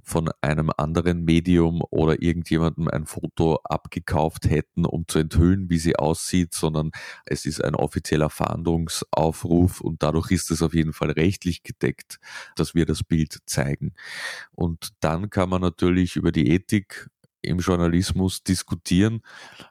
von 0.00 0.30
einem 0.42 0.70
anderen 0.76 1.24
Medium 1.24 1.82
oder 1.90 2.22
irgendjemandem 2.22 2.86
ein 2.86 3.04
Foto 3.04 3.56
abgekauft 3.64 4.48
hätten, 4.48 4.86
um 4.86 5.08
zu 5.08 5.18
enthüllen, 5.18 5.70
wie 5.70 5.78
sie 5.78 5.96
aussieht, 5.96 6.54
sondern 6.54 6.92
es 7.26 7.46
ist 7.46 7.64
ein 7.64 7.74
offizieller 7.74 8.30
Fahndungsaufruf 8.30 9.80
und 9.80 10.04
dadurch 10.04 10.30
ist 10.30 10.52
es 10.52 10.62
auf 10.62 10.72
jeden 10.72 10.92
Fall 10.92 11.10
rechtlich 11.10 11.64
gedeckt, 11.64 12.20
dass 12.54 12.76
wir 12.76 12.86
das 12.86 13.02
Bild 13.02 13.40
zeigen. 13.46 13.94
Und 14.52 14.90
dann 15.00 15.30
kann 15.30 15.48
man 15.48 15.62
natürlich 15.62 16.14
über 16.14 16.30
die 16.30 16.48
Ethik 16.48 17.08
im 17.44 17.58
Journalismus 17.58 18.42
diskutieren. 18.42 19.22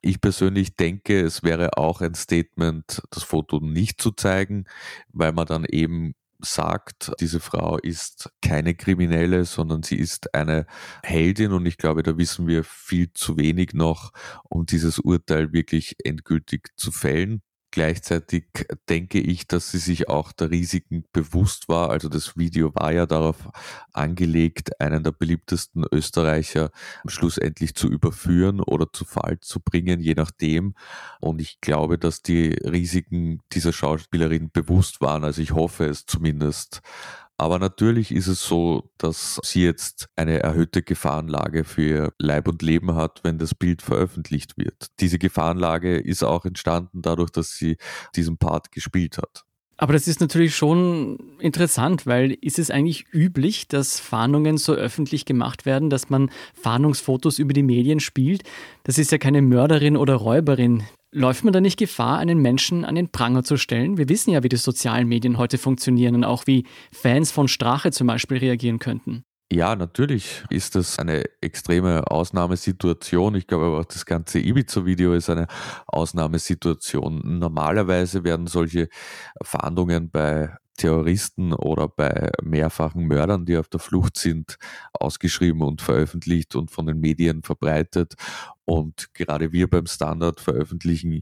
Ich 0.01 0.21
persönlich 0.21 0.75
denke, 0.75 1.21
es 1.21 1.43
wäre 1.43 1.77
auch 1.77 2.01
ein 2.01 2.15
Statement, 2.15 3.01
das 3.09 3.23
Foto 3.23 3.59
nicht 3.59 4.01
zu 4.01 4.11
zeigen, 4.11 4.65
weil 5.11 5.31
man 5.31 5.45
dann 5.45 5.65
eben 5.65 6.15
sagt, 6.45 7.11
diese 7.19 7.39
Frau 7.39 7.77
ist 7.77 8.31
keine 8.41 8.75
Kriminelle, 8.75 9.45
sondern 9.45 9.83
sie 9.83 9.97
ist 9.97 10.33
eine 10.33 10.65
Heldin 11.03 11.53
und 11.53 11.65
ich 11.65 11.77
glaube, 11.77 12.03
da 12.03 12.17
wissen 12.17 12.47
wir 12.47 12.63
viel 12.63 13.11
zu 13.13 13.37
wenig 13.37 13.73
noch, 13.73 14.11
um 14.43 14.65
dieses 14.65 14.99
Urteil 14.99 15.53
wirklich 15.53 15.95
endgültig 16.03 16.69
zu 16.75 16.91
fällen. 16.91 17.41
Gleichzeitig 17.73 18.45
denke 18.87 19.19
ich, 19.19 19.47
dass 19.47 19.71
sie 19.71 19.79
sich 19.79 20.07
auch 20.07 20.31
der 20.31 20.51
Risiken 20.51 21.05
bewusst 21.11 21.69
war. 21.69 21.89
Also 21.89 22.07
das 22.07 22.37
Video 22.37 22.71
war 22.75 22.93
ja 22.93 23.07
darauf 23.07 23.49
angelegt, 23.93 24.79
einen 24.79 25.03
der 25.03 25.11
beliebtesten 25.11 25.83
Österreicher 25.91 26.69
schlussendlich 27.07 27.73
zu 27.73 27.87
überführen 27.87 28.59
oder 28.59 28.93
zu 28.93 29.05
Fall 29.05 29.39
zu 29.39 29.59
bringen, 29.59 30.01
je 30.01 30.13
nachdem. 30.13 30.75
Und 31.19 31.41
ich 31.41 31.61
glaube, 31.61 31.97
dass 31.97 32.21
die 32.21 32.49
Risiken 32.49 33.41
dieser 33.51 33.73
Schauspielerin 33.73 34.51
bewusst 34.51 35.01
waren. 35.01 35.23
Also 35.23 35.41
ich 35.41 35.53
hoffe 35.53 35.85
es 35.85 36.05
zumindest. 36.05 36.83
Aber 37.43 37.59
natürlich 37.59 38.13
ist 38.13 38.27
es 38.27 38.41
so, 38.41 38.89
dass 38.97 39.37
sie 39.43 39.65
jetzt 39.65 40.07
eine 40.15 40.39
erhöhte 40.39 40.81
Gefahrenlage 40.81 41.65
für 41.65 42.13
Leib 42.17 42.47
und 42.47 42.61
Leben 42.61 42.95
hat, 42.95 43.19
wenn 43.23 43.37
das 43.37 43.53
Bild 43.53 43.81
veröffentlicht 43.81 44.57
wird. 44.57 44.87
Diese 45.01 45.19
Gefahrenlage 45.19 45.99
ist 45.99 46.23
auch 46.23 46.45
entstanden 46.45 47.01
dadurch, 47.01 47.31
dass 47.31 47.57
sie 47.57 47.75
diesen 48.15 48.37
Part 48.37 48.71
gespielt 48.71 49.17
hat. 49.17 49.43
Aber 49.75 49.91
das 49.91 50.07
ist 50.07 50.21
natürlich 50.21 50.55
schon 50.55 51.17
interessant, 51.39 52.07
weil 52.07 52.31
ist 52.39 52.59
es 52.59 52.71
eigentlich 52.71 53.07
üblich, 53.11 53.67
dass 53.67 53.99
Fahndungen 53.99 54.57
so 54.57 54.71
öffentlich 54.71 55.25
gemacht 55.25 55.65
werden, 55.65 55.89
dass 55.89 56.09
man 56.09 56.31
Fahndungsfotos 56.53 57.39
über 57.39 57.51
die 57.51 57.63
Medien 57.63 57.99
spielt? 57.99 58.43
Das 58.85 58.97
ist 58.97 59.11
ja 59.11 59.17
keine 59.17 59.41
Mörderin 59.41 59.97
oder 59.97 60.15
Räuberin. 60.15 60.83
Läuft 61.15 61.43
man 61.43 61.53
da 61.53 61.61
nicht 61.61 61.77
Gefahr, 61.77 62.17
einen 62.17 62.39
Menschen 62.39 62.83
an 62.85 62.95
den 62.95 63.09
Pranger 63.09 63.43
zu 63.43 63.55
stellen? 63.55 63.97
Wir 63.97 64.09
wissen 64.09 64.31
ja, 64.31 64.41
wie 64.41 64.49
die 64.49 64.57
sozialen 64.57 65.07
Medien 65.07 65.37
heute 65.37 65.59
funktionieren 65.59 66.15
und 66.15 66.23
auch 66.23 66.47
wie 66.47 66.65
Fans 66.91 67.31
von 67.31 67.47
Strache 67.47 67.91
zum 67.91 68.07
Beispiel 68.07 68.37
reagieren 68.37 68.79
könnten. 68.79 69.23
Ja, 69.51 69.75
natürlich 69.75 70.43
ist 70.49 70.73
das 70.73 70.97
eine 70.97 71.25
extreme 71.39 72.09
Ausnahmesituation. 72.09 73.35
Ich 73.35 73.45
glaube 73.45 73.65
aber 73.65 73.81
auch 73.81 73.85
das 73.85 74.07
ganze 74.07 74.39
Ibiza-Video 74.39 75.13
ist 75.13 75.29
eine 75.29 75.45
Ausnahmesituation. 75.85 77.21
Normalerweise 77.37 78.23
werden 78.23 78.47
solche 78.47 78.89
Fahndungen 79.43 80.09
bei 80.09 80.49
Terroristen 80.77 81.53
oder 81.53 81.87
bei 81.87 82.31
mehrfachen 82.41 83.05
Mördern, 83.05 83.45
die 83.45 83.57
auf 83.57 83.67
der 83.67 83.79
Flucht 83.79 84.17
sind, 84.17 84.57
ausgeschrieben 84.93 85.61
und 85.61 85.81
veröffentlicht 85.81 86.55
und 86.55 86.71
von 86.71 86.87
den 86.87 86.99
Medien 86.99 87.43
verbreitet. 87.43 88.15
Und 88.65 89.13
gerade 89.13 89.51
wir 89.51 89.69
beim 89.69 89.85
Standard 89.85 90.39
veröffentlichen 90.39 91.21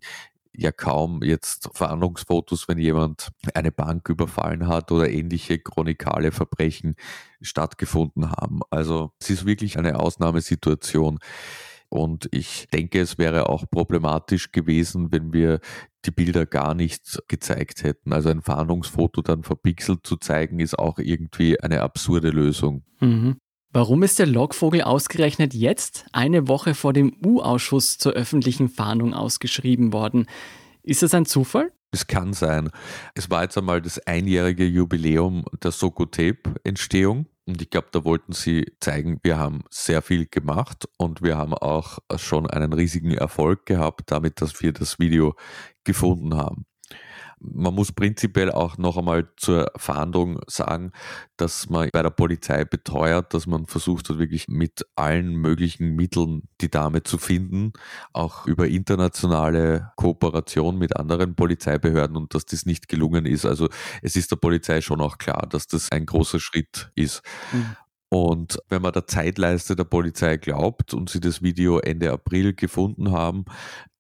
ja 0.54 0.72
kaum 0.72 1.24
jetzt 1.24 1.70
Verhandlungsfotos, 1.74 2.68
wenn 2.68 2.78
jemand 2.78 3.30
eine 3.54 3.72
Bank 3.72 4.10
überfallen 4.10 4.68
hat 4.68 4.92
oder 4.92 5.10
ähnliche 5.10 5.60
chronikale 5.60 6.32
Verbrechen 6.32 6.96
stattgefunden 7.42 8.32
haben. 8.32 8.60
Also 8.70 9.12
es 9.20 9.30
ist 9.30 9.46
wirklich 9.46 9.78
eine 9.78 10.00
Ausnahmesituation. 10.00 11.20
Und 11.92 12.30
ich 12.32 12.68
denke, 12.74 13.02
es 13.02 13.18
wäre 13.18 13.50
auch 13.50 13.66
problematisch 13.70 14.54
gewesen, 14.54 15.12
wenn 15.12 15.34
wir 15.34 15.60
die 16.06 16.12
Bilder 16.12 16.46
gar 16.46 16.74
nicht 16.74 17.22
gezeigt 17.28 17.84
hätten. 17.84 18.14
Also 18.14 18.30
ein 18.30 18.42
Fahndungsfoto 18.42 19.22
dann 19.22 19.44
verpixelt 19.44 20.08
zu 20.08 20.16
zeigen, 20.16 20.62
ist 20.62 20.80
auch 20.80 21.00
irgendwie 21.00 21.60
eine 21.60 21.82
absurde 21.82 22.30
Lösung. 22.30 22.84
Mhm. 23.02 23.36
Warum 23.74 24.04
ist 24.04 24.20
der 24.20 24.26
Lockvogel 24.26 24.84
ausgerechnet 24.84 25.54
jetzt, 25.54 26.06
eine 26.14 26.48
Woche 26.48 26.76
vor 26.76 26.94
dem 26.94 27.14
U-Ausschuss 27.26 27.98
zur 27.98 28.14
öffentlichen 28.14 28.70
Fahndung 28.70 29.14
ausgeschrieben 29.14 29.92
worden? 29.92 30.28
Ist 30.84 31.04
das 31.04 31.14
ein 31.14 31.26
Zufall? 31.26 31.72
Es 31.92 32.08
kann 32.08 32.32
sein. 32.32 32.70
Es 33.16 33.30
war 33.30 33.44
jetzt 33.44 33.58
einmal 33.58 33.82
das 33.82 34.00
einjährige 34.00 34.66
Jubiläum 34.66 35.44
der 35.62 35.72
Soko-Tape-Entstehung. 35.72 37.26
Und 37.52 37.62
ich 37.62 37.70
glaube, 37.70 37.90
da 37.92 38.06
wollten 38.06 38.32
sie 38.32 38.72
zeigen, 38.80 39.20
wir 39.24 39.38
haben 39.38 39.66
sehr 39.70 40.02
viel 40.02 40.26
gemacht 40.26 40.88
und 40.98 41.22
wir 41.22 41.38
haben 41.38 41.54
auch 41.54 42.00
schon 42.16 42.50
einen 42.50 42.72
riesigen 42.72 43.12
Erfolg 43.12 43.66
gehabt 43.66 44.10
damit, 44.10 44.40
dass 44.42 44.62
wir 44.62 44.72
das 44.72 45.00
Video 45.00 45.36
gefunden 45.84 46.38
haben. 46.38 46.66
Man 47.44 47.74
muss 47.74 47.92
prinzipiell 47.92 48.52
auch 48.52 48.78
noch 48.78 48.98
einmal 48.98 49.30
zur 49.36 49.72
Fahndung 49.76 50.40
sagen, 50.48 50.92
dass 51.38 51.70
man 51.70 51.90
bei 51.92 52.04
der 52.04 52.12
Polizei 52.12 52.66
beteuert, 52.66 53.34
dass 53.34 53.48
man 53.48 53.66
versucht 53.66 54.10
hat, 54.10 54.20
wirklich 54.20 54.48
mit 54.48 54.86
allen 54.96 55.36
möglichen 55.36 55.96
Mitteln 55.96 56.44
die 56.62 56.70
Dame 56.70 57.04
zu 57.04 57.18
finden, 57.18 57.74
auch 58.14 58.46
über 58.46 58.68
internationale 58.68 59.92
Kooperation 59.96 60.78
mit 60.78 60.96
anderen 60.96 61.36
Polizeibehörden 61.36 62.16
und 62.16 62.36
dass 62.36 62.46
das 62.46 62.66
nicht 62.66 62.88
gelungen 62.88 63.26
ist. 63.26 63.46
Also 63.46 63.70
es 64.02 64.16
ist 64.16 64.32
der 64.32 64.36
Polizei 64.36 64.82
schon 64.82 65.02
auch 65.02 65.18
klar, 65.18 65.48
dass 65.50 65.68
das 65.68 65.92
ein 65.92 66.06
großer 66.06 66.40
Schritt 66.40 66.92
ist. 66.96 67.24
Mhm. 67.52 67.76
Und 68.14 68.60
wenn 68.68 68.82
man 68.82 68.92
der 68.92 69.08
Zeitleiste 69.08 69.78
der 69.78 69.86
Polizei 69.86 70.36
glaubt 70.36 70.94
und 70.94 71.10
sie 71.10 71.22
das 71.22 71.42
Video 71.42 71.80
Ende 71.80 72.12
April 72.12 72.54
gefunden 72.54 73.12
haben, 73.12 73.46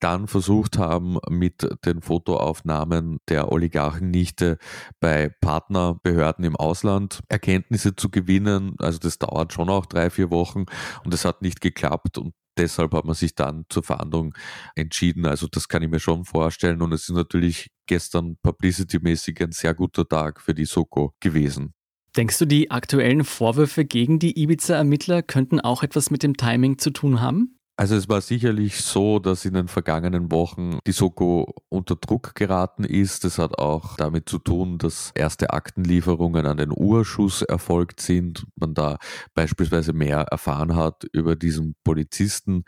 dann 0.02 0.28
versucht 0.28 0.78
haben, 0.78 1.18
mit 1.30 1.66
den 1.86 2.02
Fotoaufnahmen 2.02 3.20
der 3.30 3.54
Oligarchennichte 3.54 4.58
bei 5.00 5.30
Partnerbehörden 5.40 6.44
im 6.44 6.58
Ausland 6.58 7.22
Erkenntnisse 7.30 7.96
zu 7.96 8.10
gewinnen. 8.10 8.76
Also 8.80 9.00
das 9.00 9.18
dauert 9.18 9.54
schon 9.54 9.70
auch 9.70 9.86
drei, 9.86 10.10
vier 10.10 10.30
Wochen 10.30 10.66
und 11.06 11.14
es 11.14 11.24
hat 11.24 11.42
nicht 11.42 11.62
geklappt 11.62 12.18
und 12.18 12.34
deshalb 12.58 12.94
hat 12.94 13.06
man 13.06 13.16
sich 13.16 13.34
dann 13.36 13.64
zur 13.70 13.84
Verhandlung 13.84 14.34
entschieden. 14.76 15.26
Also 15.26 15.48
das 15.48 15.70
kann 15.70 15.84
ich 15.84 15.90
mir 15.90 16.02
schon 16.02 16.26
vorstellen 16.26 16.82
und 16.82 16.92
es 16.92 17.04
ist 17.04 17.16
natürlich 17.16 17.70
gestern 17.88 18.36
publicity-mäßig 18.44 19.42
ein 19.42 19.54
sehr 19.54 19.74
guter 19.74 20.06
Tag 20.06 20.42
für 20.42 20.54
die 20.54 20.66
Soko 20.66 21.14
gewesen. 21.22 21.74
Denkst 22.18 22.40
du, 22.40 22.46
die 22.46 22.72
aktuellen 22.72 23.24
Vorwürfe 23.24 23.86
gegen 23.86 24.20
die 24.20 24.38
Ibiza-Ermittler 24.38 25.24
könnten 25.24 25.62
auch 25.62 25.82
etwas 25.82 26.12
mit 26.12 26.24
dem 26.24 26.36
Timing 26.36 26.78
zu 26.78 26.92
tun 26.92 27.22
haben? 27.22 27.58
Also 27.78 27.96
es 27.96 28.10
war 28.10 28.22
sicherlich 28.22 28.82
so, 28.82 29.18
dass 29.18 29.46
in 29.46 29.54
den 29.54 29.68
vergangenen 29.68 30.32
Wochen 30.32 30.78
die 30.86 30.92
Soko 30.92 31.56
unter 31.70 31.96
Druck 31.96 32.36
geraten 32.36 32.84
ist. 32.84 33.24
Das 33.24 33.40
hat 33.40 33.58
auch 33.58 33.96
damit 33.96 34.30
zu 34.30 34.38
tun, 34.40 34.78
dass 34.78 35.12
erste 35.16 35.52
Aktenlieferungen 35.52 36.46
an 36.46 36.58
den 36.58 36.72
Urschuss 36.72 37.42
erfolgt 37.42 38.02
sind. 38.02 38.46
Man 38.56 38.74
da 38.74 38.98
beispielsweise 39.34 39.94
mehr 39.94 40.20
erfahren 40.30 40.76
hat 40.76 41.06
über 41.14 41.36
diesen 41.36 41.76
Polizisten, 41.84 42.66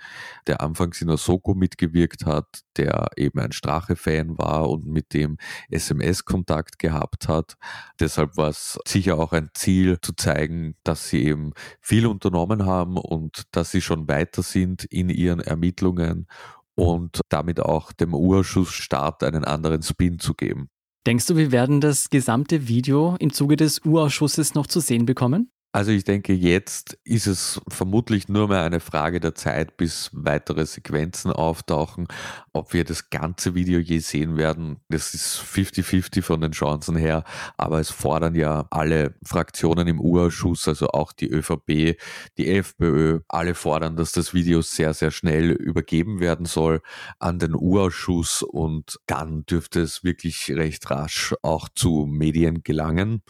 der 0.48 0.62
anfangs 0.62 1.02
in 1.02 1.10
der 1.10 1.18
Soko 1.18 1.54
mitgewirkt 1.54 2.26
hat, 2.26 2.62
der 2.78 3.10
eben 3.18 3.40
ein 3.40 3.52
Strache-Fan 3.52 4.38
war 4.38 4.70
und 4.70 4.88
mit 4.88 5.14
dem 5.14 5.38
SMS-Kontakt 5.70 6.80
gehabt 6.80 7.28
hat. 7.28 7.56
Deshalb 8.00 8.38
war 8.38 8.50
es 8.50 8.80
sicher 8.88 9.20
auch 9.20 9.34
ein 9.34 9.50
Ziel 9.54 10.00
zu 10.02 10.14
zeigen, 10.14 10.76
dass 10.84 11.10
sie 11.10 11.26
eben 11.26 11.52
viel 11.82 12.08
unternommen 12.08 12.66
haben 12.66 12.98
und 12.98 13.44
dass 13.52 13.70
sie 13.70 13.82
schon 13.82 14.08
weiter 14.08 14.42
sind 14.42 14.88
in 14.94 15.10
ihren 15.10 15.40
Ermittlungen 15.40 16.28
und 16.76 17.22
damit 17.30 17.60
auch 17.60 17.92
dem 17.92 18.14
Urschussstaat 18.14 19.24
einen 19.24 19.44
anderen 19.44 19.82
Spin 19.82 20.20
zu 20.20 20.34
geben. 20.34 20.70
Denkst 21.06 21.28
du, 21.28 21.36
wir 21.36 21.52
werden 21.52 21.82
das 21.82 22.10
gesamte 22.10 22.68
Video 22.68 23.16
im 23.20 23.34
Zuge 23.34 23.58
des 23.58 23.82
Urausschusses 23.86 24.54
noch 24.54 24.68
zu 24.68 24.80
sehen 24.80 25.06
bekommen? 25.06 25.52
Also 25.76 25.90
ich 25.90 26.04
denke, 26.04 26.34
jetzt 26.34 27.00
ist 27.04 27.26
es 27.26 27.60
vermutlich 27.68 28.30
nur 28.30 28.50
mehr 28.50 28.62
eine 28.62 28.80
Frage 28.80 29.20
der 29.20 29.34
Zeit, 29.34 29.76
bis 29.76 30.12
weitere 30.14 30.68
Sequenzen 30.68 31.32
auftauchen. 31.32 32.08
Ob 32.52 32.74
wir 32.74 32.84
das 32.84 33.10
ganze 33.10 33.56
Video 33.56 33.80
je 33.80 33.98
sehen 33.98 34.38
werden, 34.38 34.78
das 34.90 35.16
ist 35.16 35.40
50-50 35.40 36.22
von 36.22 36.42
den 36.42 36.52
Chancen 36.52 36.96
her. 36.96 37.24
Aber 37.58 37.80
es 37.80 37.90
fordern 37.90 38.36
ja 38.36 38.68
alle 38.70 39.16
Fraktionen 39.26 39.88
im 39.88 40.00
U-Ausschuss, 40.00 40.68
also 40.68 40.90
auch 40.90 41.12
die 41.12 41.32
ÖVP, 41.32 41.98
die 42.38 42.50
FPÖ, 42.50 43.22
alle 43.28 43.56
fordern, 43.56 43.96
dass 43.96 44.12
das 44.12 44.36
Video 44.36 44.62
sehr, 44.62 44.94
sehr 44.94 45.10
schnell 45.10 45.50
übergeben 45.50 46.20
werden 46.20 46.46
soll 46.46 46.82
an 47.18 47.40
den 47.40 47.56
U-Ausschuss 47.56 48.44
und 48.44 49.00
dann 49.08 49.48
dürfte 49.48 49.82
es 49.82 50.04
wirklich 50.04 50.52
recht 50.52 50.92
rasch 50.92 51.34
auch 51.42 51.68
zu 51.74 52.06
Medien 52.08 52.62
gelangen. 52.62 53.24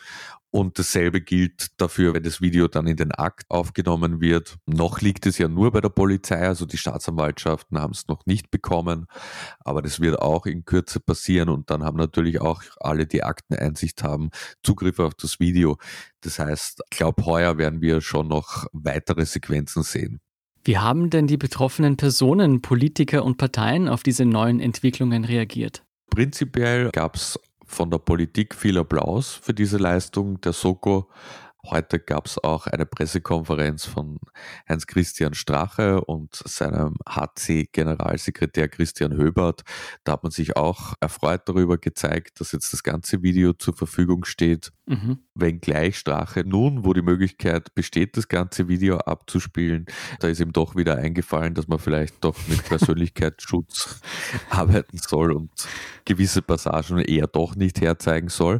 Und 0.55 0.77
dasselbe 0.77 1.19
gilt 1.19 1.81
dafür, 1.81 2.13
wenn 2.13 2.21
das 2.21 2.39
Video 2.39 2.67
dann 2.67 2.85
in 2.85 2.95
den 2.95 3.11
Akt 3.11 3.49
aufgenommen 3.49 4.21
wird. 4.21 4.57
Noch 4.67 5.01
liegt 5.01 5.25
es 5.25 5.39
ja 5.39 5.47
nur 5.47 5.71
bei 5.71 5.81
der 5.81 5.89
Polizei, 5.89 6.47
also 6.47 6.67
die 6.67 6.77
Staatsanwaltschaften 6.77 7.79
haben 7.79 7.93
es 7.93 8.07
noch 8.07 8.27
nicht 8.27 8.51
bekommen, 8.51 9.07
aber 9.61 9.81
das 9.81 9.99
wird 9.99 10.19
auch 10.19 10.45
in 10.45 10.63
Kürze 10.63 10.99
passieren 10.99 11.49
und 11.49 11.71
dann 11.71 11.83
haben 11.83 11.97
natürlich 11.97 12.39
auch 12.39 12.61
alle, 12.79 13.07
die 13.07 13.23
Akteneinsicht 13.23 14.03
haben, 14.03 14.29
Zugriff 14.61 14.99
auf 14.99 15.15
das 15.15 15.39
Video. 15.39 15.79
Das 16.21 16.37
heißt, 16.37 16.83
ich 16.91 16.97
glaube, 16.97 17.25
heuer 17.25 17.57
werden 17.57 17.81
wir 17.81 18.01
schon 18.01 18.27
noch 18.27 18.67
weitere 18.73 19.25
Sequenzen 19.25 19.81
sehen. 19.81 20.19
Wie 20.63 20.77
haben 20.77 21.09
denn 21.09 21.25
die 21.25 21.37
betroffenen 21.37 21.97
Personen, 21.97 22.61
Politiker 22.61 23.25
und 23.25 23.37
Parteien 23.37 23.87
auf 23.87 24.03
diese 24.03 24.23
neuen 24.23 24.59
Entwicklungen 24.59 25.25
reagiert? 25.25 25.83
Prinzipiell 26.11 26.91
gab 26.91 27.15
es 27.15 27.39
von 27.65 27.89
der 27.89 27.97
Politik 27.97 28.55
viel 28.55 28.77
Applaus 28.77 29.39
für 29.41 29.53
diese 29.53 29.77
Leistung 29.77 30.39
der 30.41 30.53
Soko. 30.53 31.07
Heute 31.65 31.97
gab 31.97 32.25
es 32.25 32.43
auch 32.43 32.67
eine 32.67 32.85
Pressekonferenz 32.85 33.85
von 33.85 34.19
Heinz-Christian 34.67 35.33
Strache 35.33 36.01
und 36.01 36.35
seinem 36.35 36.95
HC-Generalsekretär 37.07 38.67
Christian 38.67 39.13
Höbert. 39.13 39.61
Da 40.03 40.13
hat 40.13 40.23
man 40.23 40.31
sich 40.33 40.57
auch 40.57 40.93
erfreut 40.99 41.43
darüber 41.45 41.77
gezeigt, 41.77 42.41
dass 42.41 42.51
jetzt 42.51 42.73
das 42.73 42.83
ganze 42.83 43.23
Video 43.23 43.53
zur 43.53 43.73
Verfügung 43.75 44.25
steht. 44.25 44.73
Mhm. 44.87 45.19
Wenngleich 45.35 45.97
Strache 45.97 46.43
nun, 46.45 46.83
wo 46.83 46.91
die 46.91 47.01
Möglichkeit 47.01 47.73
besteht, 47.73 48.17
das 48.17 48.27
ganze 48.27 48.67
Video 48.67 48.97
abzuspielen, 48.97 49.85
da 50.19 50.27
ist 50.27 50.41
ihm 50.41 50.51
doch 50.51 50.75
wieder 50.75 50.97
eingefallen, 50.97 51.53
dass 51.53 51.69
man 51.69 51.79
vielleicht 51.79 52.21
doch 52.25 52.35
mit 52.49 52.61
Persönlichkeitsschutz 52.67 54.01
arbeiten 54.49 54.97
soll 54.97 55.31
und 55.31 55.49
gewisse 56.03 56.41
Passagen 56.41 56.99
eher 56.99 57.27
doch 57.27 57.55
nicht 57.55 57.79
herzeigen 57.79 58.27
soll. 58.27 58.59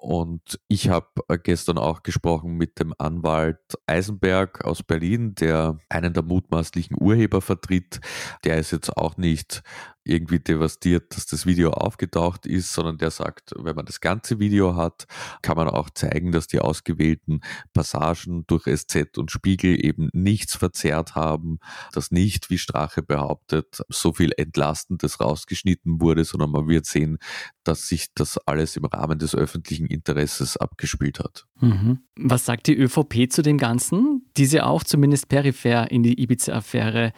Und 0.00 0.60
ich 0.68 0.88
habe 0.90 1.08
äh, 1.28 1.38
gestern 1.42 1.76
auch 1.76 2.04
gesprochen 2.04 2.52
mit 2.52 2.78
dem 2.78 2.94
Anwalt 2.98 3.58
Eisenberg 3.86 4.64
aus 4.64 4.84
Berlin, 4.84 5.34
der 5.34 5.76
einen 5.88 6.14
der 6.14 6.22
mutmaßlichen 6.22 6.96
Urheber 7.00 7.40
vertritt. 7.42 8.00
Der 8.44 8.58
ist 8.58 8.70
jetzt 8.70 8.96
auch 8.96 9.16
nicht 9.16 9.62
irgendwie 10.04 10.40
devastiert, 10.40 11.14
dass 11.16 11.26
das 11.26 11.46
Video 11.46 11.70
aufgetaucht 11.70 12.46
ist, 12.46 12.72
sondern 12.72 12.98
der 12.98 13.10
sagt, 13.10 13.52
wenn 13.56 13.76
man 13.76 13.84
das 13.84 14.00
ganze 14.00 14.38
Video 14.38 14.76
hat, 14.76 15.06
kann 15.42 15.56
man 15.56 15.68
auch 15.68 15.90
zeigen, 15.90 16.32
dass 16.32 16.46
die 16.46 16.60
ausgewählten 16.60 17.40
Passagen 17.74 18.44
durch 18.46 18.64
SZ 18.64 19.18
und 19.18 19.30
Spiegel 19.30 19.84
eben 19.84 20.08
nichts 20.12 20.56
verzerrt 20.56 21.14
haben, 21.14 21.58
dass 21.92 22.10
nicht, 22.10 22.50
wie 22.50 22.58
Strache 22.58 23.02
behauptet, 23.02 23.82
so 23.88 24.12
viel 24.12 24.32
Entlastendes 24.36 25.20
rausgeschnitten 25.20 26.00
wurde, 26.00 26.24
sondern 26.24 26.50
man 26.50 26.68
wird 26.68 26.86
sehen, 26.86 27.18
dass 27.64 27.88
sich 27.88 28.14
das 28.14 28.38
alles 28.46 28.76
im 28.76 28.86
Rahmen 28.86 29.18
des 29.18 29.34
öffentlichen 29.34 29.86
Interesses 29.86 30.56
abgespielt 30.56 31.18
hat. 31.18 31.46
Mhm. 31.60 32.00
Was 32.16 32.46
sagt 32.46 32.66
die 32.66 32.76
ÖVP 32.76 33.30
zu 33.30 33.42
dem 33.42 33.58
Ganzen? 33.58 34.26
Diese 34.36 34.64
auch 34.64 34.82
zumindest 34.82 35.28
peripher 35.28 35.90
in 35.90 36.02
die 36.02 36.20
Ibiza-Affäre 36.20 37.12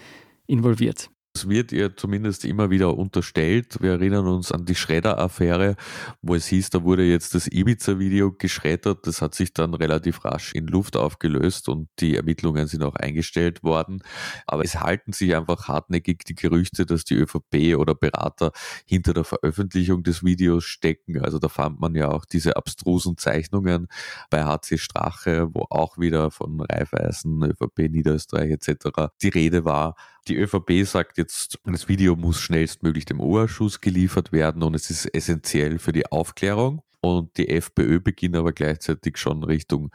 involviert. 0.47 1.11
Es 1.33 1.49
wird 1.49 1.71
ihr 1.71 1.97
zumindest 1.97 2.45
immer 2.45 2.71
wieder 2.71 2.99
unterstellt. 2.99 3.81
Wir 3.81 3.93
erinnern 3.93 4.27
uns 4.27 4.51
an 4.51 4.65
die 4.65 4.75
Schredder-Affäre, 4.75 5.77
wo 6.23 6.35
es 6.35 6.49
hieß, 6.49 6.71
da 6.71 6.83
wurde 6.83 7.05
jetzt 7.05 7.37
das 7.37 7.47
Ibiza-Video 7.47 8.33
geschreddert. 8.33 9.07
Das 9.07 9.23
hat 9.23 9.37
sich 9.37 9.55
dann 9.55 9.75
relativ 9.75 10.25
rasch 10.25 10.53
in 10.55 10.67
Luft 10.67 10.97
aufgelöst 10.97 11.69
und 11.69 11.89
die 12.01 12.17
Ermittlungen 12.17 12.67
sind 12.67 12.83
auch 12.83 12.97
eingestellt 12.97 13.63
worden. 13.63 14.03
Aber 14.45 14.65
es 14.65 14.81
halten 14.81 15.13
sich 15.13 15.37
einfach 15.37 15.69
hartnäckig 15.69 16.25
die 16.25 16.35
Gerüchte, 16.35 16.85
dass 16.85 17.05
die 17.05 17.15
ÖVP 17.15 17.77
oder 17.79 17.95
Berater 17.95 18.51
hinter 18.85 19.15
der 19.15 19.25
Veröffentlichung 19.25 20.03
des 20.03 20.25
Videos 20.25 20.65
stecken. 20.65 21.23
Also 21.23 21.39
da 21.39 21.49
fand 21.49 21.79
man 21.81 21.95
ja 21.95 22.09
auch 22.09 22.25
diese 22.25 22.57
abstrusen 22.57 23.17
Zeichnungen 23.17 23.87
bei 24.31 24.45
HC 24.45 24.79
Strache, 24.79 25.49
wo 25.53 25.65
auch 25.71 25.97
wieder 25.97 26.33
von 26.33 26.61
Raiffeisen, 26.61 27.45
ÖVP 27.45 27.89
Niederösterreich 27.89 28.51
etc. 28.51 29.13
die 29.23 29.29
Rede 29.29 29.65
war. 29.65 29.95
Die 30.31 30.37
ÖVP 30.37 30.87
sagt 30.87 31.19
jetzt, 31.19 31.59
das 31.65 31.89
Video 31.89 32.15
muss 32.15 32.39
schnellstmöglich 32.39 33.05
dem 33.05 33.19
Oberschuss 33.19 33.81
geliefert 33.81 34.31
werden 34.31 34.63
und 34.63 34.77
es 34.77 34.89
ist 34.89 35.07
essentiell 35.13 35.81
für 35.81 35.91
die 35.91 36.07
Aufklärung. 36.07 36.83
Und 37.01 37.37
die 37.37 37.49
FPÖ 37.49 37.99
beginnt 37.99 38.37
aber 38.37 38.53
gleichzeitig 38.53 39.17
schon 39.17 39.43
Richtung 39.43 39.91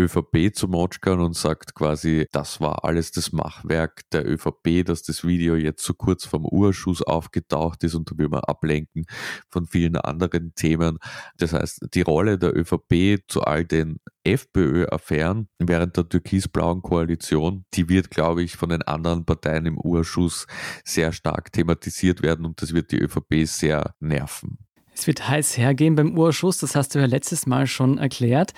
ÖVP 0.00 0.54
zu 0.54 0.68
motschkern 0.68 1.20
und 1.20 1.36
sagt 1.36 1.74
quasi, 1.74 2.26
das 2.32 2.60
war 2.60 2.84
alles 2.84 3.12
das 3.12 3.32
Machwerk 3.32 4.02
der 4.10 4.28
ÖVP, 4.28 4.84
dass 4.84 5.02
das 5.02 5.24
Video 5.24 5.56
jetzt 5.56 5.84
so 5.84 5.94
kurz 5.94 6.24
vorm 6.24 6.46
Urschuss 6.46 7.02
aufgetaucht 7.02 7.84
ist 7.84 7.94
und 7.94 8.10
da 8.10 8.18
will 8.18 8.28
man 8.28 8.40
ablenken 8.40 9.04
von 9.48 9.66
vielen 9.66 9.96
anderen 9.96 10.54
Themen. 10.54 10.98
Das 11.38 11.52
heißt, 11.52 11.88
die 11.94 12.02
Rolle 12.02 12.38
der 12.38 12.56
ÖVP 12.56 13.22
zu 13.28 13.42
all 13.42 13.64
den 13.64 13.98
FPÖ-Affären 14.24 15.48
während 15.58 15.96
der 15.96 16.08
türkis-blauen 16.08 16.82
Koalition, 16.82 17.64
die 17.74 17.88
wird, 17.88 18.10
glaube 18.10 18.42
ich, 18.42 18.56
von 18.56 18.68
den 18.68 18.82
anderen 18.82 19.24
Parteien 19.24 19.66
im 19.66 19.78
Urschuss 19.78 20.46
sehr 20.84 21.12
stark 21.12 21.52
thematisiert 21.52 22.22
werden 22.22 22.44
und 22.44 22.60
das 22.62 22.74
wird 22.74 22.92
die 22.92 22.98
ÖVP 22.98 23.46
sehr 23.46 23.94
nerven. 24.00 24.58
Es 24.94 25.06
wird 25.06 25.28
heiß 25.28 25.56
hergehen 25.56 25.94
beim 25.94 26.18
Urschuss, 26.18 26.58
das 26.58 26.76
hast 26.76 26.94
du 26.94 26.98
ja 26.98 27.06
letztes 27.06 27.46
Mal 27.46 27.66
schon 27.66 27.98
erklärt. 27.98 28.52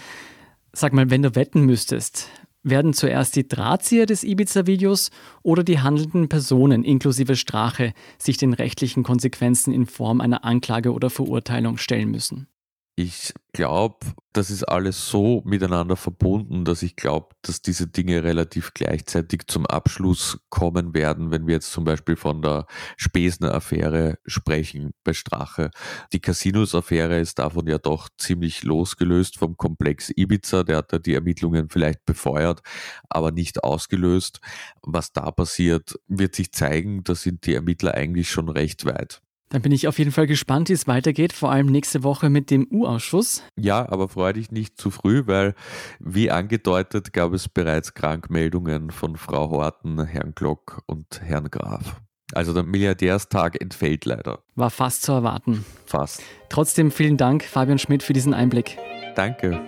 Sag 0.75 0.95
mal, 0.95 1.11
wenn 1.11 1.23
du 1.23 1.35
wetten 1.35 1.67
müsstest, 1.67 2.29
werden 2.63 2.95
zuerst 2.95 3.37
die 3.37 3.47
Drahtzieher 3.47 4.07
des 4.07 4.25
Ibiza-Videos 4.25 5.11
oder 5.43 5.65
die 5.65 5.81
handelnden 5.81 6.29
Personen 6.29 6.85
inklusive 6.85 7.37
Strache 7.37 7.93
sich 8.19 8.39
den 8.39 8.55
rechtlichen 8.55 9.03
Konsequenzen 9.03 9.73
in 9.75 9.87
Form 9.87 10.21
einer 10.21 10.45
Anklage 10.45 10.93
oder 10.93 11.11
Verurteilung 11.11 11.77
stellen 11.77 12.11
müssen? 12.11 12.49
Ich 12.95 13.33
glaube, 13.55 14.07
das 14.35 14.51
ist 14.51 14.65
alles 14.65 15.09
so 15.09 15.41
miteinander 15.47 15.97
verbunden, 15.97 16.67
dass 16.67 16.83
ich 16.83 16.95
glaube, 16.95 17.29
dass 17.41 17.63
diese 17.63 17.87
Dinge 17.87 18.23
relativ 18.23 18.75
gleichzeitig 18.75 19.47
zum 19.47 19.65
Abschluss 19.65 20.41
kommen 20.51 20.93
werden, 20.93 21.31
wenn 21.31 21.47
wir 21.47 21.55
jetzt 21.55 21.73
zum 21.73 21.85
Beispiel 21.85 22.17
von 22.17 22.43
der 22.43 22.67
Spesner-Affäre 22.99 24.19
sprechen 24.27 24.93
bei 25.05 25.15
Strache. 25.15 25.71
Die 26.13 26.21
Casinos-Affäre 26.21 27.19
ist 27.19 27.39
davon 27.39 27.67
ja 27.67 27.79
doch 27.79 28.11
ziemlich 28.19 28.63
losgelöst 28.63 29.39
vom 29.39 29.57
Komplex 29.57 30.11
Ibiza. 30.15 30.63
Der 30.63 30.77
hat 30.77 30.93
ja 30.93 30.99
die 30.99 31.15
Ermittlungen 31.15 31.71
vielleicht 31.71 32.05
befeuert, 32.05 32.61
aber 33.09 33.33
nicht 33.33 33.65
ausgelöst. 33.65 34.41
Was 34.83 35.13
da 35.13 35.31
passiert, 35.31 35.99
wird 36.09 36.35
sich 36.35 36.53
zeigen. 36.53 37.05
Da 37.05 37.15
sind 37.15 37.47
die 37.47 37.55
Ermittler 37.55 37.95
eigentlich 37.95 38.31
schon 38.31 38.51
recht 38.51 38.85
weit. 38.85 39.23
Dann 39.53 39.61
bin 39.61 39.71
ich 39.71 39.87
auf 39.87 39.99
jeden 39.99 40.13
Fall 40.13 40.27
gespannt, 40.27 40.71
wie 40.71 40.73
es 40.73 40.87
weitergeht, 40.87 41.35
vor 41.35 41.53
allem 41.53 41.67
nächste 41.67 42.03
Woche 42.03 42.31
mit 42.31 42.51
dem 42.51 42.67
U-Ausschuss. 42.71 43.43
Ja, 43.55 43.87
aber 43.93 44.09
freue 44.09 44.33
dich 44.33 44.51
nicht 44.51 44.81
zu 44.81 44.91
früh, 44.91 45.25
weil 45.27 45.55
wie 46.01 46.31
angedeutet 46.31 47.13
gab 47.13 47.35
es 47.35 47.51
bereits 47.51 47.93
Krankmeldungen 47.93 48.91
von 48.91 49.17
Frau 49.17 49.51
Horten, 49.51 50.03
Herrn 50.07 50.33
Glock 50.35 50.81
und 50.87 51.21
Herrn 51.23 51.51
Graf. 51.51 52.01
Also 52.33 52.55
der 52.55 52.63
Milliardärstag 52.63 53.61
entfällt 53.61 54.07
leider. 54.07 54.43
War 54.55 54.71
fast 54.71 55.03
zu 55.03 55.13
erwarten. 55.13 55.67
Fast. 55.85 56.23
Trotzdem 56.49 56.91
vielen 56.91 57.19
Dank, 57.19 57.45
Fabian 57.45 57.79
Schmidt, 57.79 58.03
für 58.03 58.15
diesen 58.15 58.33
Einblick. 58.33 58.79
Danke. 59.17 59.61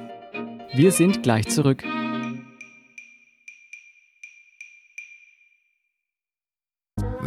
Wir 0.73 0.93
sind 0.93 1.23
gleich 1.23 1.47
zurück. 1.49 1.85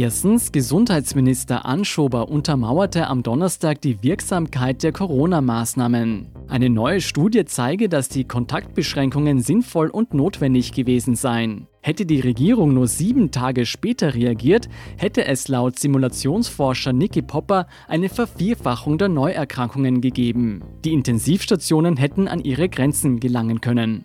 Erstens, 0.00 0.52
Gesundheitsminister 0.52 1.66
Anschober 1.66 2.28
untermauerte 2.28 3.08
am 3.08 3.24
Donnerstag 3.24 3.80
die 3.80 4.00
Wirksamkeit 4.00 4.84
der 4.84 4.92
Corona-Maßnahmen. 4.92 6.28
Eine 6.46 6.70
neue 6.70 7.00
Studie 7.00 7.44
zeige, 7.46 7.88
dass 7.88 8.08
die 8.08 8.22
Kontaktbeschränkungen 8.22 9.40
sinnvoll 9.40 9.88
und 9.88 10.14
notwendig 10.14 10.70
gewesen 10.70 11.16
seien. 11.16 11.66
Hätte 11.80 12.06
die 12.06 12.20
Regierung 12.20 12.74
nur 12.74 12.86
sieben 12.86 13.32
Tage 13.32 13.66
später 13.66 14.14
reagiert, 14.14 14.68
hätte 14.98 15.24
es 15.24 15.48
laut 15.48 15.80
Simulationsforscher 15.80 16.92
Nicky 16.92 17.22
Popper 17.22 17.66
eine 17.88 18.08
Vervierfachung 18.08 18.98
der 18.98 19.08
Neuerkrankungen 19.08 20.00
gegeben. 20.00 20.62
Die 20.84 20.92
Intensivstationen 20.92 21.96
hätten 21.96 22.28
an 22.28 22.38
ihre 22.38 22.68
Grenzen 22.68 23.18
gelangen 23.18 23.60
können. 23.60 24.04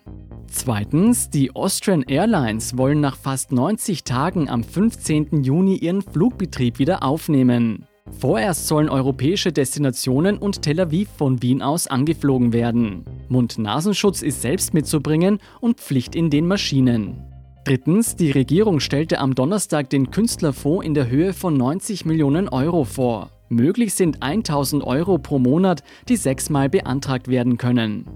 Zweitens, 0.56 1.30
die 1.30 1.54
Austrian 1.56 2.02
Airlines 2.02 2.78
wollen 2.78 3.00
nach 3.00 3.16
fast 3.16 3.50
90 3.50 4.04
Tagen 4.04 4.48
am 4.48 4.62
15. 4.62 5.42
Juni 5.42 5.74
ihren 5.74 6.00
Flugbetrieb 6.00 6.78
wieder 6.78 7.02
aufnehmen. 7.02 7.86
Vorerst 8.20 8.68
sollen 8.68 8.88
europäische 8.88 9.50
Destinationen 9.50 10.38
und 10.38 10.62
Tel 10.62 10.78
Aviv 10.78 11.08
von 11.18 11.42
Wien 11.42 11.60
aus 11.60 11.88
angeflogen 11.88 12.52
werden. 12.52 13.04
Mund-Nasenschutz 13.28 14.22
ist 14.22 14.42
selbst 14.42 14.74
mitzubringen 14.74 15.40
und 15.60 15.80
Pflicht 15.80 16.14
in 16.14 16.30
den 16.30 16.46
Maschinen. 16.46 17.24
Drittens, 17.64 18.14
die 18.14 18.30
Regierung 18.30 18.78
stellte 18.78 19.18
am 19.18 19.34
Donnerstag 19.34 19.90
den 19.90 20.12
Künstlerfonds 20.12 20.86
in 20.86 20.94
der 20.94 21.10
Höhe 21.10 21.32
von 21.32 21.56
90 21.56 22.04
Millionen 22.04 22.48
Euro 22.48 22.84
vor. 22.84 23.32
Möglich 23.48 23.94
sind 23.94 24.22
1000 24.22 24.84
Euro 24.84 25.18
pro 25.18 25.40
Monat, 25.40 25.82
die 26.08 26.16
sechsmal 26.16 26.68
beantragt 26.68 27.26
werden 27.26 27.58
können. 27.58 28.06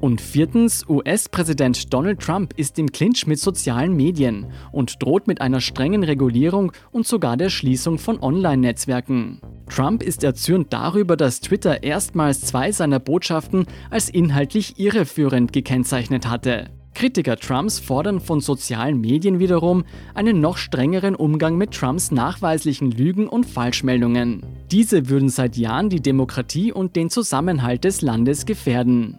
Und 0.00 0.22
viertens, 0.22 0.88
US-Präsident 0.88 1.92
Donald 1.92 2.20
Trump 2.20 2.54
ist 2.56 2.78
im 2.78 2.90
Clinch 2.90 3.26
mit 3.26 3.38
sozialen 3.38 3.94
Medien 3.94 4.46
und 4.72 5.02
droht 5.02 5.26
mit 5.26 5.42
einer 5.42 5.60
strengen 5.60 6.04
Regulierung 6.04 6.72
und 6.90 7.06
sogar 7.06 7.36
der 7.36 7.50
Schließung 7.50 7.98
von 7.98 8.18
Online-Netzwerken. 8.22 9.42
Trump 9.68 10.02
ist 10.02 10.24
erzürnt 10.24 10.72
darüber, 10.72 11.18
dass 11.18 11.40
Twitter 11.40 11.82
erstmals 11.82 12.40
zwei 12.40 12.72
seiner 12.72 12.98
Botschaften 12.98 13.66
als 13.90 14.08
inhaltlich 14.08 14.78
irreführend 14.78 15.52
gekennzeichnet 15.52 16.26
hatte. 16.26 16.70
Kritiker 16.94 17.36
Trumps 17.36 17.78
fordern 17.78 18.20
von 18.20 18.40
sozialen 18.40 19.00
Medien 19.00 19.38
wiederum 19.38 19.84
einen 20.14 20.40
noch 20.40 20.56
strengeren 20.56 21.14
Umgang 21.14 21.56
mit 21.56 21.72
Trumps 21.72 22.10
nachweislichen 22.10 22.90
Lügen 22.90 23.28
und 23.28 23.44
Falschmeldungen. 23.44 24.44
Diese 24.70 25.08
würden 25.08 25.28
seit 25.28 25.56
Jahren 25.56 25.88
die 25.88 26.00
Demokratie 26.00 26.72
und 26.72 26.96
den 26.96 27.10
Zusammenhalt 27.10 27.84
des 27.84 28.02
Landes 28.02 28.44
gefährden. 28.44 29.18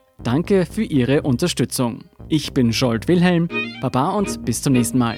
Danke 0.23 0.67
für 0.67 0.83
Ihre 0.83 1.23
Unterstützung. 1.23 2.03
Ich 2.29 2.53
bin 2.53 2.71
Scholt 2.73 3.07
Wilhelm, 3.07 3.49
Baba 3.81 4.11
und 4.11 4.45
bis 4.45 4.61
zum 4.61 4.73
nächsten 4.73 4.99
Mal. 4.99 5.17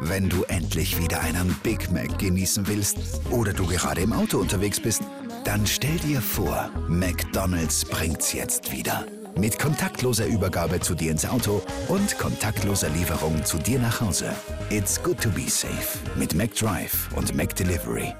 Wenn 0.00 0.28
du 0.28 0.42
endlich 0.48 1.00
wieder 1.00 1.20
einen 1.20 1.54
Big 1.62 1.92
Mac 1.92 2.18
genießen 2.18 2.66
willst 2.66 3.20
oder 3.30 3.52
du 3.52 3.66
gerade 3.66 4.00
im 4.00 4.12
Auto 4.12 4.38
unterwegs 4.38 4.80
bist, 4.80 5.02
dann 5.44 5.64
stell 5.66 5.96
dir 5.98 6.20
vor, 6.20 6.70
McDonald's 6.88 7.84
bringt's 7.84 8.32
jetzt 8.32 8.72
wieder. 8.72 9.06
Mit 9.38 9.56
kontaktloser 9.56 10.26
Übergabe 10.26 10.80
zu 10.80 10.96
dir 10.96 11.12
ins 11.12 11.24
Auto 11.24 11.62
und 11.86 12.18
kontaktloser 12.18 12.88
Lieferung 12.88 13.44
zu 13.44 13.56
dir 13.56 13.78
nach 13.78 14.00
Hause. 14.00 14.32
It's 14.68 15.00
good 15.00 15.20
to 15.20 15.28
be 15.30 15.48
safe 15.48 15.96
mit 16.16 16.34
McDrive 16.34 17.08
und 17.14 17.36
McDelivery. 17.36 18.14